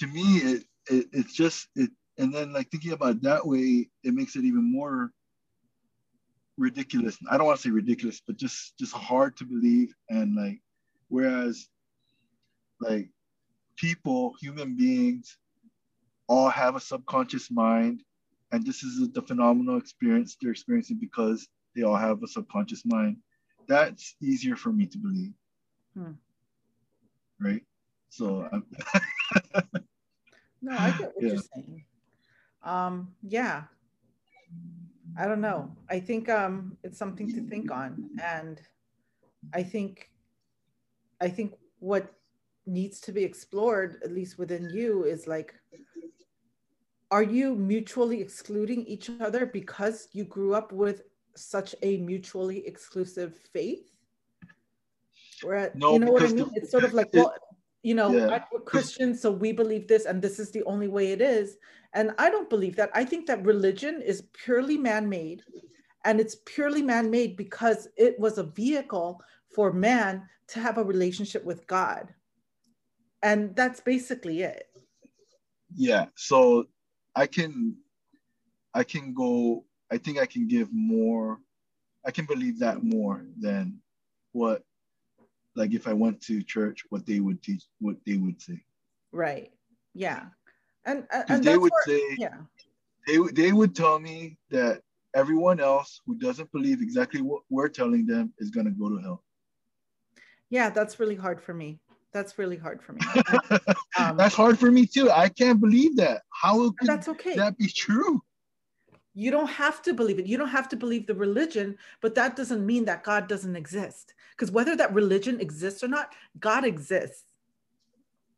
[0.00, 3.88] to me it, it it's just it and then like thinking about it that way,
[4.02, 5.12] it makes it even more
[6.58, 7.16] ridiculous.
[7.30, 9.94] I don't want to say ridiculous, but just just hard to believe.
[10.10, 10.60] And like
[11.12, 11.68] whereas
[12.80, 13.10] like
[13.76, 15.36] people, human beings,
[16.26, 18.02] all have a subconscious mind,
[18.50, 21.46] and this is the phenomenal experience they're experiencing because
[21.76, 23.18] they all have a subconscious mind.
[23.68, 25.32] That's easier for me to believe.
[25.94, 26.12] Hmm.
[27.38, 27.62] Right.
[28.08, 28.48] So.
[30.62, 31.28] no, I get what yeah.
[31.28, 31.84] you're saying.
[32.64, 33.64] Um, yeah.
[35.18, 35.76] I don't know.
[35.90, 38.58] I think um, it's something to think on, and
[39.52, 40.08] I think,
[41.22, 42.12] I think what
[42.66, 45.54] needs to be explored, at least within you, is like,
[47.10, 51.02] are you mutually excluding each other because you grew up with
[51.36, 53.86] such a mutually exclusive faith?
[55.42, 56.50] Where, no, you know what I mean?
[56.52, 57.34] The, it's sort of like, well,
[57.82, 58.34] you know, Yeah.
[58.34, 61.56] I- we're Christians, so we believe this, and this is the only way it is.
[61.94, 62.90] And I don't believe that.
[62.94, 65.42] I think that religion is purely man made.
[66.04, 69.20] And it's purely man made because it was a vehicle
[69.54, 72.08] for man to have a relationship with God.
[73.22, 74.64] And that's basically it.
[75.74, 76.66] yeah so
[77.16, 77.74] i can
[78.74, 81.38] i can go i think i can give more
[82.04, 83.64] i can believe that more than
[84.32, 84.58] what
[85.56, 88.58] like if i went to church what they would teach what they would say
[89.14, 89.50] Right.
[89.94, 90.22] Yeah.
[90.86, 92.38] And, uh, and, 'Cause and they would where- say yeah.
[93.06, 94.80] they, they would tell me that
[95.14, 98.98] everyone else who doesn't believe exactly what we're telling them is going to go to
[99.04, 99.22] hell
[100.52, 101.80] Yeah, that's really hard for me.
[102.12, 103.00] That's really hard for me.
[103.98, 107.36] Um, that's hard for me too i can't believe that how could that's okay.
[107.36, 108.22] that be true
[109.14, 110.26] you don't have to believe it.
[110.26, 114.14] You don't have to believe the religion, but that doesn't mean that God doesn't exist.
[114.30, 117.24] Because whether that religion exists or not, God exists.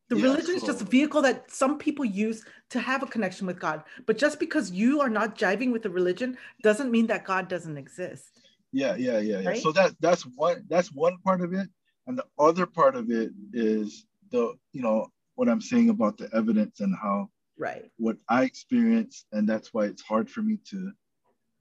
[0.08, 3.58] The religion is just a vehicle that some people use to have a connection with
[3.58, 3.84] God.
[4.06, 7.78] But just because you are not jiving with the religion doesn't mean that God doesn't
[7.78, 8.40] exist.
[8.72, 9.48] Yeah, yeah, yeah, yeah.
[9.48, 9.62] Right?
[9.62, 11.68] So that that's one that's one part of it,
[12.06, 16.28] and the other part of it is the you know what I'm saying about the
[16.34, 17.88] evidence and how Right.
[17.98, 20.90] what I experienced, and that's why it's hard for me to,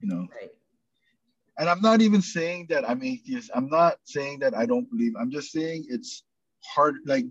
[0.00, 0.26] you know.
[0.34, 0.50] Right.
[1.56, 3.50] And I'm not even saying that I'm atheist.
[3.54, 5.14] I'm not saying that I don't believe.
[5.16, 6.24] I'm just saying it's
[6.64, 7.26] hard, like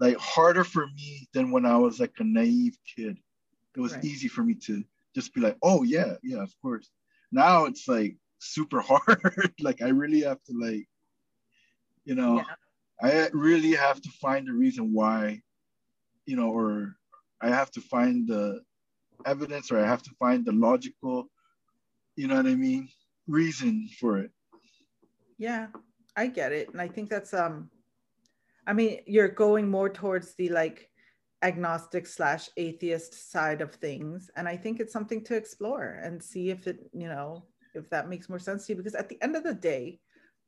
[0.00, 3.16] like harder for me than when I was like a naive kid.
[3.76, 4.04] It was Right.
[4.04, 4.82] easy for me to
[5.14, 6.90] just be like, oh yeah, yeah, of course.
[7.30, 9.54] Now it's like super hard.
[9.60, 10.88] like I really have to like,
[12.04, 12.54] you know, Yeah.
[13.02, 15.42] I really have to find the reason why,
[16.26, 16.96] you know, or
[17.40, 18.62] I have to find the
[19.26, 21.28] evidence or I have to find the logical,
[22.16, 22.88] you know what I mean,
[23.26, 24.30] reason for it.
[25.38, 25.68] Yeah,
[26.16, 26.70] I get it.
[26.70, 27.70] And I think that's um
[28.66, 30.88] I mean, you're going more towards the like
[31.42, 34.30] agnostic slash atheist side of things.
[34.36, 37.44] And I think it's something to explore and see if it, you know,
[37.74, 38.76] if that makes more sense to you.
[38.76, 40.00] Because at the end of the day,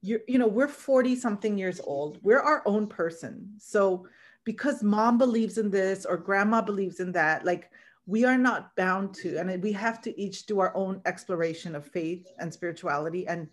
[0.07, 2.19] you're, you know, we're 40 something years old.
[2.23, 3.51] We're our own person.
[3.59, 4.07] So
[4.45, 7.71] because mom believes in this or grandma believes in that, like
[8.07, 11.85] we are not bound to, and we have to each do our own exploration of
[11.89, 13.49] faith and spirituality and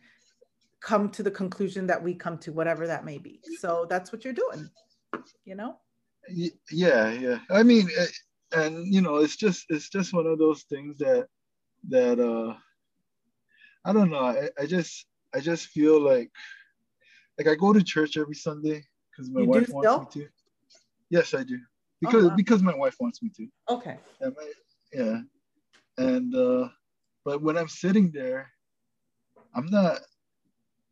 [0.79, 3.39] come to the conclusion that we come to, whatever that may be.
[3.59, 4.69] So that's what you're doing,
[5.45, 5.77] you know?
[6.29, 7.39] Yeah, yeah.
[7.49, 8.05] I mean, eh,
[8.55, 11.27] and you know, it's just it's just one of those things that
[11.89, 12.53] that uh
[13.83, 14.19] I don't know.
[14.19, 16.31] I, I just I just feel like
[17.37, 19.75] like I go to church every Sunday because my You wife still?
[19.75, 20.29] wants me to.
[21.09, 21.59] Yes, I do.
[22.01, 22.35] Because wow.
[22.35, 23.47] because my wife wants me to.
[23.69, 23.97] Okay.
[24.21, 24.53] Yeah, my-
[24.93, 25.21] yeah.
[25.97, 26.69] And uh
[27.25, 28.51] but when I'm sitting there,
[29.55, 30.01] I'm not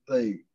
[0.07, 0.45] like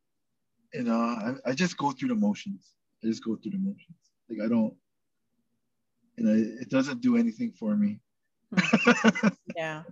[0.75, 2.75] you know, I, I just go through the motions.
[3.03, 3.99] I just go through the motions.
[4.29, 4.75] Like I don't
[6.17, 8.01] you know, it, it doesn't do anything for me.
[9.57, 9.83] Yeah.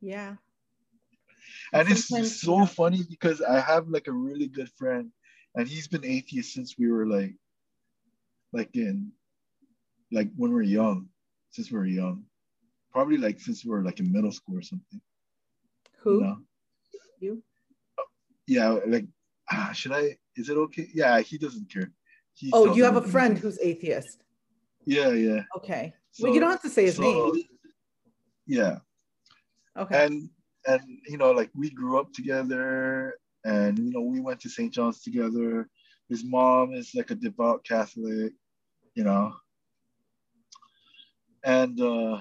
[0.00, 0.34] Yeah.
[1.72, 2.66] And it's Sometimes, so yeah.
[2.66, 5.10] funny because I have like a really good friend
[5.54, 7.34] and he's been atheist since we were like
[8.52, 9.12] like in
[10.10, 11.08] like when we're young,
[11.50, 12.24] since we were young.
[12.92, 15.00] Probably like since we were like in middle school or something.
[15.98, 16.14] Who?
[16.14, 16.38] You know?
[17.20, 17.42] You?
[18.46, 19.06] yeah, like,
[19.50, 20.16] ah, should I?
[20.36, 20.88] Is it okay?
[20.94, 21.92] Yeah, he doesn't care.
[22.34, 24.22] He Oh, you have a friend who's atheist.
[24.86, 25.42] Yeah, yeah.
[25.56, 25.92] Okay.
[26.20, 27.42] well, you don't have to say his so- name.
[28.46, 28.78] Yeah,
[29.76, 30.06] Okay.
[30.06, 30.30] and
[30.68, 33.14] and you know, like we grew up together,
[33.44, 34.72] and you know, we went to St.
[34.72, 35.68] John's together.
[36.08, 38.32] His mom is like a devout Catholic,
[38.94, 39.34] you know,
[41.44, 42.20] and uh,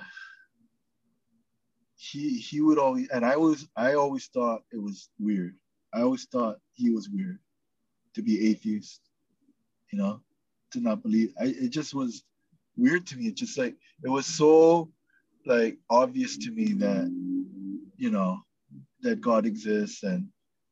[1.98, 5.56] he he would always, and I was I always thought it was weird.
[5.93, 7.39] I always thought he was weird
[8.16, 9.02] to be atheist,
[9.91, 10.22] you know,
[10.72, 11.34] to not believe.
[11.39, 12.24] I it just was
[12.78, 13.28] weird to me.
[13.28, 13.76] It just like
[14.06, 14.89] it was so
[15.45, 17.12] like obvious to me that
[17.98, 18.39] you know
[19.02, 20.28] that God exists and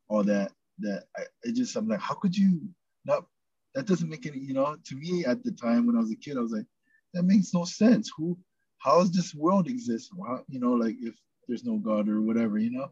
[0.07, 0.51] all that.
[0.79, 2.61] That I it just I'm like, how could you
[3.05, 3.25] not?
[3.73, 4.39] That doesn't make any.
[4.39, 6.65] You know, to me at the time when I was a kid, I was like,
[7.13, 8.11] that makes no sense.
[8.17, 8.37] Who?
[8.77, 10.11] How does this world exist?
[10.25, 11.15] How, you know, like if
[11.47, 12.91] there's no God or whatever, you know,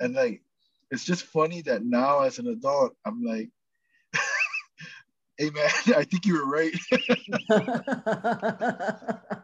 [0.00, 0.42] and like
[0.90, 3.50] it's just funny that now as an adult, I'm like,
[5.38, 6.74] hey man, I think you were right.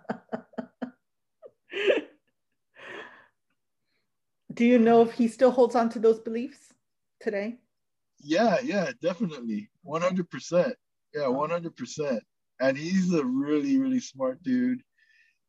[4.53, 6.73] Do you know if he still holds on to those beliefs
[7.21, 7.59] today?
[8.21, 9.71] Yeah, yeah, definitely.
[9.87, 10.75] 100%.
[11.15, 12.21] Yeah, 100%.
[12.61, 14.83] And he's a really, really smart dude,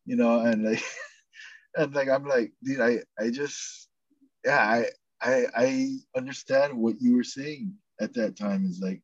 [0.05, 0.83] you know, and like,
[1.77, 3.89] and like, I'm like, dude, I, I just,
[4.45, 4.85] yeah, I,
[5.21, 9.01] I, I understand what you were saying at that time is like,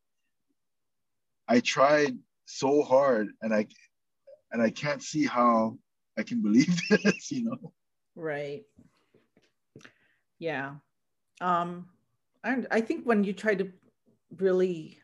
[1.48, 3.66] I tried so hard and I
[4.52, 5.78] and I can't see how
[6.18, 7.72] I can believe this, you know.
[8.14, 8.62] Right.
[10.40, 10.74] Yeah.
[11.40, 11.86] Um
[12.42, 13.70] and I think when you try to
[14.38, 14.98] really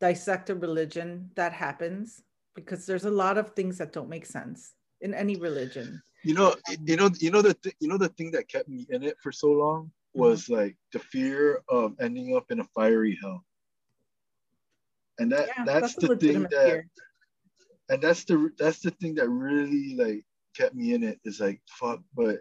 [0.00, 2.22] dissect a religion, that happens
[2.54, 6.02] because there's a lot of things that don't make sense in any religion.
[6.24, 8.86] You know, you know, you know the th- you know the thing that kept me
[8.90, 10.20] in it for so long mm-hmm.
[10.20, 10.54] was mm-hmm.
[10.54, 13.44] like the fear of ending up in a fiery hell.
[15.18, 16.88] And that yeah, that's, that's the thing that fear.
[17.90, 20.24] and that's the that's the thing that really like
[20.56, 22.40] kept me in it is like fuck, but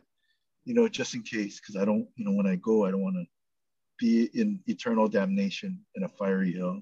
[0.66, 3.03] you know, just in case, because I don't, you know, when I go, I don't
[3.03, 3.26] want to
[3.97, 6.82] be in eternal damnation in a fiery hell,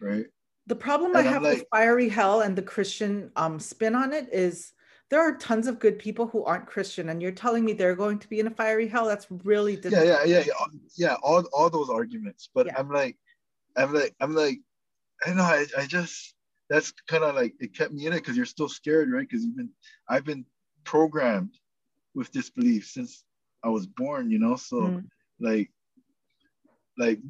[0.00, 0.26] right?
[0.66, 4.12] The problem and I have like, with fiery hell and the Christian um, spin on
[4.12, 4.72] it is
[5.10, 8.18] there are tons of good people who aren't Christian, and you're telling me they're going
[8.18, 9.06] to be in a fiery hell.
[9.06, 10.06] That's really difficult.
[10.06, 11.16] yeah, yeah, yeah, yeah, yeah.
[11.22, 12.78] All all those arguments, but yeah.
[12.78, 13.18] I'm like,
[13.76, 14.60] I'm like, I'm like,
[15.26, 16.34] I know, I, I just
[16.70, 19.28] that's kind of like it kept me in it because you're still scared, right?
[19.28, 19.70] Because you've been,
[20.08, 20.46] I've been
[20.84, 21.58] programmed
[22.14, 23.24] with this belief since
[23.64, 24.56] I was born, you know.
[24.56, 25.04] So mm.
[25.40, 25.70] like
[26.98, 27.20] like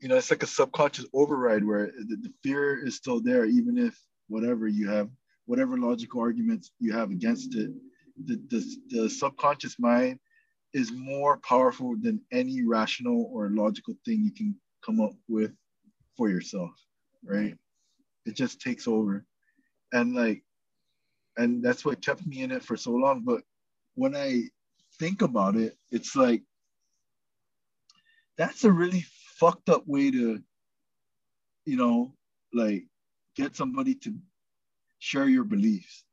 [0.00, 3.78] you know, it's like a subconscious override where the, the fear is still there, even
[3.78, 5.08] if whatever you have,
[5.46, 7.70] whatever logical arguments you have against it,
[8.26, 10.18] the, the, the subconscious mind
[10.72, 14.54] is more powerful than any rational or logical thing you can
[14.84, 15.52] come up with
[16.16, 16.72] for yourself,
[17.24, 17.54] right?
[18.26, 19.24] It just takes over.
[19.92, 20.42] And like,
[21.36, 23.22] and that's what kept me in it for so long.
[23.24, 23.42] But
[23.94, 24.44] when I
[24.98, 26.42] think about it, it's like
[28.36, 29.04] that's a really
[29.36, 30.40] fucked up way to,
[31.64, 32.14] you know,
[32.52, 32.84] like
[33.36, 34.14] get somebody to
[34.98, 36.04] share your beliefs,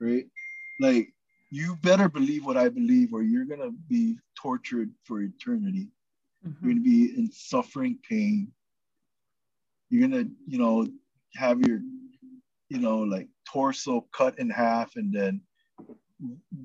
[0.00, 0.26] right?
[0.80, 1.12] Like
[1.50, 5.88] you better believe what I believe, or you're gonna be tortured for eternity.
[6.46, 6.64] Mm-hmm.
[6.64, 8.52] You're gonna be in suffering pain.
[9.88, 10.86] You're gonna, you know,
[11.36, 11.80] have your,
[12.68, 15.40] you know, like torso cut in half and then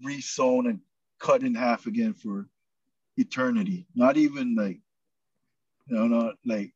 [0.04, 0.80] resewn and
[1.20, 2.48] cut in half again for
[3.18, 3.88] eternity.
[3.96, 4.80] Not even like,
[5.88, 6.74] you know, not like,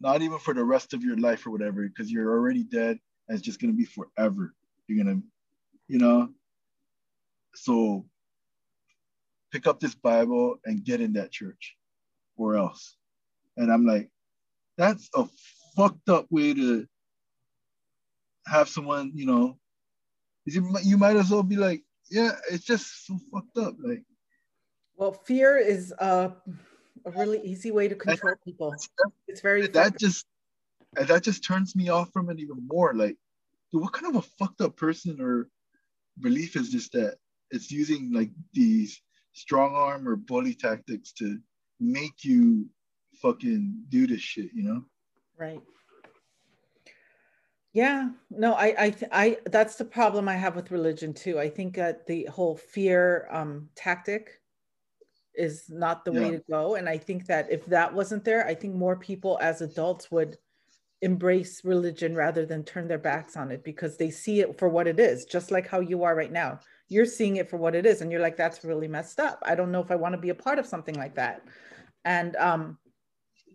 [0.00, 2.98] not even for the rest of your life or whatever, because you're already dead
[3.28, 4.54] and it's just gonna be forever.
[4.86, 5.20] You're gonna,
[5.88, 6.30] you know.
[7.54, 8.06] So
[9.50, 11.76] pick up this Bible and get in that church
[12.36, 12.96] or else.
[13.56, 14.10] And I'm like,
[14.76, 15.26] that's a
[15.76, 16.86] fucked up way to
[18.46, 19.58] have someone, you know,
[20.46, 23.74] you might as well be like, yeah, it's just so fucked up.
[23.82, 24.02] Like,
[24.96, 26.30] well, fear is uh,
[27.04, 28.74] a really easy way to control people.
[29.26, 29.82] It's very effective.
[29.82, 30.26] that just
[30.94, 32.94] that just turns me off from it even more.
[32.94, 33.16] Like,
[33.70, 35.48] dude, what kind of a fucked up person or
[36.20, 37.16] belief is this that
[37.50, 39.00] it's using like these
[39.32, 41.38] strong arm or bully tactics to
[41.80, 42.68] make you
[43.22, 44.84] fucking do this shit, you know?
[45.36, 45.62] Right.
[47.72, 51.38] Yeah, no, I, I, I, that's the problem I have with religion too.
[51.38, 54.40] I think that the whole fear um, tactic
[55.34, 56.20] is not the yeah.
[56.20, 56.74] way to go.
[56.74, 60.36] And I think that if that wasn't there, I think more people as adults would
[61.02, 64.88] embrace religion rather than turn their backs on it because they see it for what
[64.88, 66.58] it is, just like how you are right now.
[66.88, 69.38] You're seeing it for what it is, and you're like, that's really messed up.
[69.44, 71.42] I don't know if I want to be a part of something like that.
[72.04, 72.78] And um,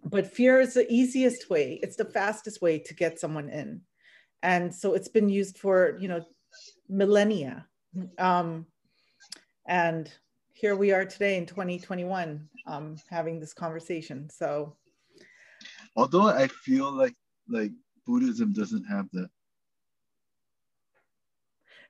[0.06, 3.82] but fear is the easiest way, it's the fastest way to get someone in
[4.44, 6.24] and so it's been used for you know
[6.90, 7.66] millennia.
[8.20, 8.68] Um,
[9.66, 10.12] and
[10.52, 14.30] here we are today in 2021 um, having this conversation.
[14.30, 14.76] So
[15.96, 17.16] although i feel like
[17.48, 17.72] like
[18.06, 19.30] buddhism doesn't have that.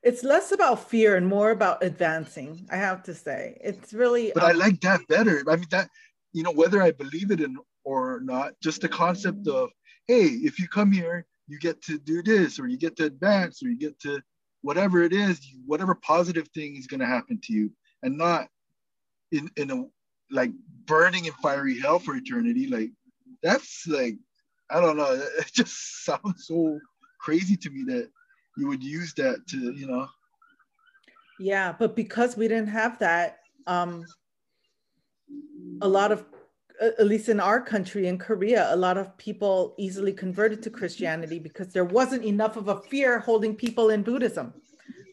[0.03, 3.57] It's less about fear and more about advancing i have to say.
[3.61, 5.43] It's really but um, i like that better.
[5.49, 5.89] I mean that
[6.33, 9.69] you know whether i believe it in or not just the concept of
[10.07, 13.61] hey if you come here you get to do this or you get to advance
[13.63, 14.21] or you get to
[14.61, 17.69] whatever it is whatever positive thing is going to happen to you
[18.01, 18.47] and not
[19.31, 19.83] in in a
[20.31, 20.51] like
[20.85, 22.89] burning in fiery hell for eternity like
[23.41, 24.15] that's like
[24.69, 26.79] i don't know it just sounds so
[27.19, 28.09] crazy to me that
[28.57, 30.07] you would use that to you know?
[31.39, 34.05] Yeah but because we didn't have that um
[35.81, 36.25] a lot of
[36.83, 41.39] at least in our country in Korea, a lot of people easily converted to Christianity
[41.39, 44.53] because there wasn't enough of a fear holding people in Buddhism.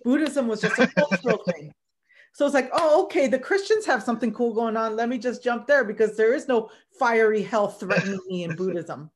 [0.04, 1.72] Buddhism was just a cultural thing.
[2.32, 4.96] So it's like, oh, okay, the Christians have something cool going on.
[4.96, 9.10] Let me just jump there because there is no fiery hell threatening me in Buddhism.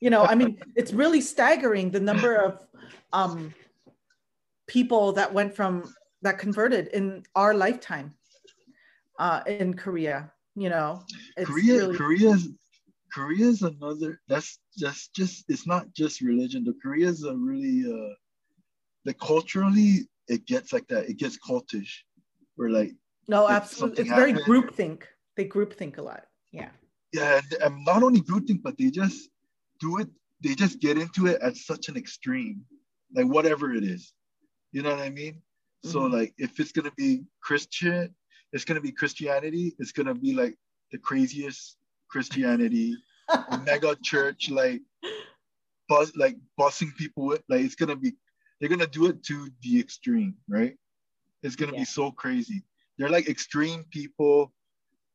[0.00, 2.66] You know, I mean, it's really staggering the number of
[3.12, 3.54] um,
[4.66, 5.92] people that went from
[6.22, 8.14] that converted in our lifetime
[9.18, 11.02] uh, in Korea you know
[11.44, 12.34] korea really- korea
[13.16, 14.20] Korea is another.
[14.28, 15.44] That's just just.
[15.48, 16.64] It's not just religion.
[16.64, 18.14] The Korea is a really uh,
[19.06, 21.08] the culturally it gets like that.
[21.08, 21.92] It gets cultish.
[22.56, 22.92] Where like
[23.26, 25.08] no, absolutely, it's very group think.
[25.36, 26.24] They group think a lot.
[26.52, 26.68] Yeah.
[27.12, 29.30] Yeah, and, and not only group think, but they just
[29.80, 30.08] do it.
[30.42, 32.64] They just get into it at such an extreme,
[33.14, 34.12] like whatever it is.
[34.72, 35.34] You know what I mean?
[35.34, 35.90] Mm-hmm.
[35.90, 38.14] So like, if it's gonna be Christian,
[38.56, 39.76] it's gonna be Christianity.
[39.78, 40.56] It's gonna be like
[40.90, 41.76] the craziest
[42.08, 42.96] Christianity,
[43.66, 44.80] mega church, like
[45.90, 48.14] bus, like busing people with, like it's gonna be,
[48.58, 50.74] they're gonna do it to the extreme, right?
[51.42, 51.80] It's gonna yeah.
[51.80, 52.62] be so crazy.
[52.96, 54.54] They're like extreme people.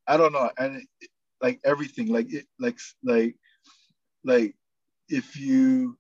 [0.08, 1.10] I don't know, and it,
[1.42, 3.36] like everything, like it, like like
[4.24, 4.56] like
[5.10, 5.98] if you,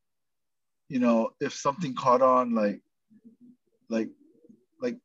[0.89, 2.81] you know, if something caught on, like
[3.89, 4.09] like
[4.79, 4.97] like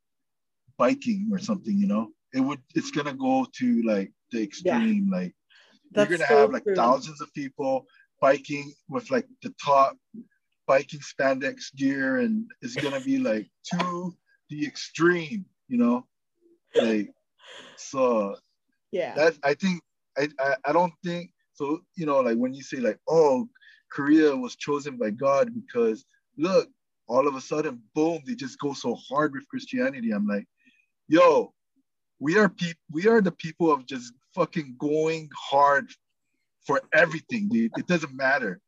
[0.77, 5.19] biking or something, you know, it would it's gonna go to like the extreme, yeah.
[5.19, 5.35] like
[5.93, 6.75] that's you're gonna so have like true.
[6.75, 7.87] thousands of people
[8.21, 9.97] biking with like the top
[10.67, 14.15] biking spandex gear, and it's gonna be like to
[14.51, 16.07] the extreme, you know,
[16.75, 17.11] like
[17.77, 18.37] so.
[18.93, 19.15] Yeah.
[19.15, 19.81] That I think
[20.19, 21.81] I, I I don't think so.
[21.97, 23.49] You know, like when you say like, oh,
[23.91, 26.05] Korea was chosen by God because
[26.37, 26.69] look,
[27.09, 30.11] all of a sudden, boom, they just go so hard with Christianity.
[30.11, 30.47] I'm like,
[31.09, 31.53] yo,
[32.19, 35.91] we are people we are the people of just fucking going hard
[36.67, 37.73] for everything, dude.
[37.77, 38.61] It doesn't matter.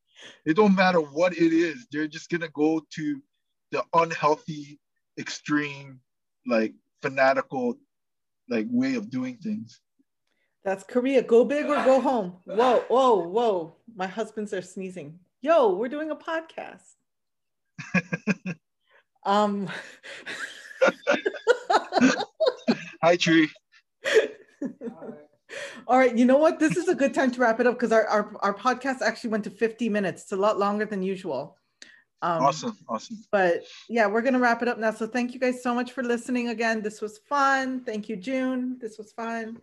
[0.44, 1.86] It don't matter what it is.
[1.90, 3.22] They're just gonna go to
[3.70, 4.78] the unhealthy,
[5.18, 6.00] extreme,
[6.46, 7.78] like fanatical,
[8.48, 9.80] like way of doing things.
[10.64, 11.22] That's Korea.
[11.22, 12.36] Go big or go home.
[12.44, 13.76] Whoa, whoa, whoa.
[13.94, 15.18] My husbands are sneezing.
[15.40, 16.94] Yo, we're doing a podcast.
[19.24, 19.68] um
[23.02, 23.48] Hi, Tree.
[25.86, 26.58] All right, you know what?
[26.58, 29.30] This is a good time to wrap it up because our, our, our podcast actually
[29.30, 30.22] went to 50 minutes.
[30.22, 31.56] It's a lot longer than usual.
[32.20, 33.24] Um, awesome, awesome.
[33.30, 34.90] But yeah, we're going to wrap it up now.
[34.90, 36.82] So thank you guys so much for listening again.
[36.82, 37.84] This was fun.
[37.84, 38.76] Thank you, June.
[38.80, 39.58] This was fun.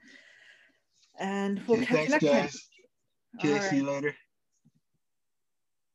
[1.20, 2.70] And we'll catch thanks, you next guys.
[3.42, 3.52] time.
[3.52, 4.16] Okay, see you later.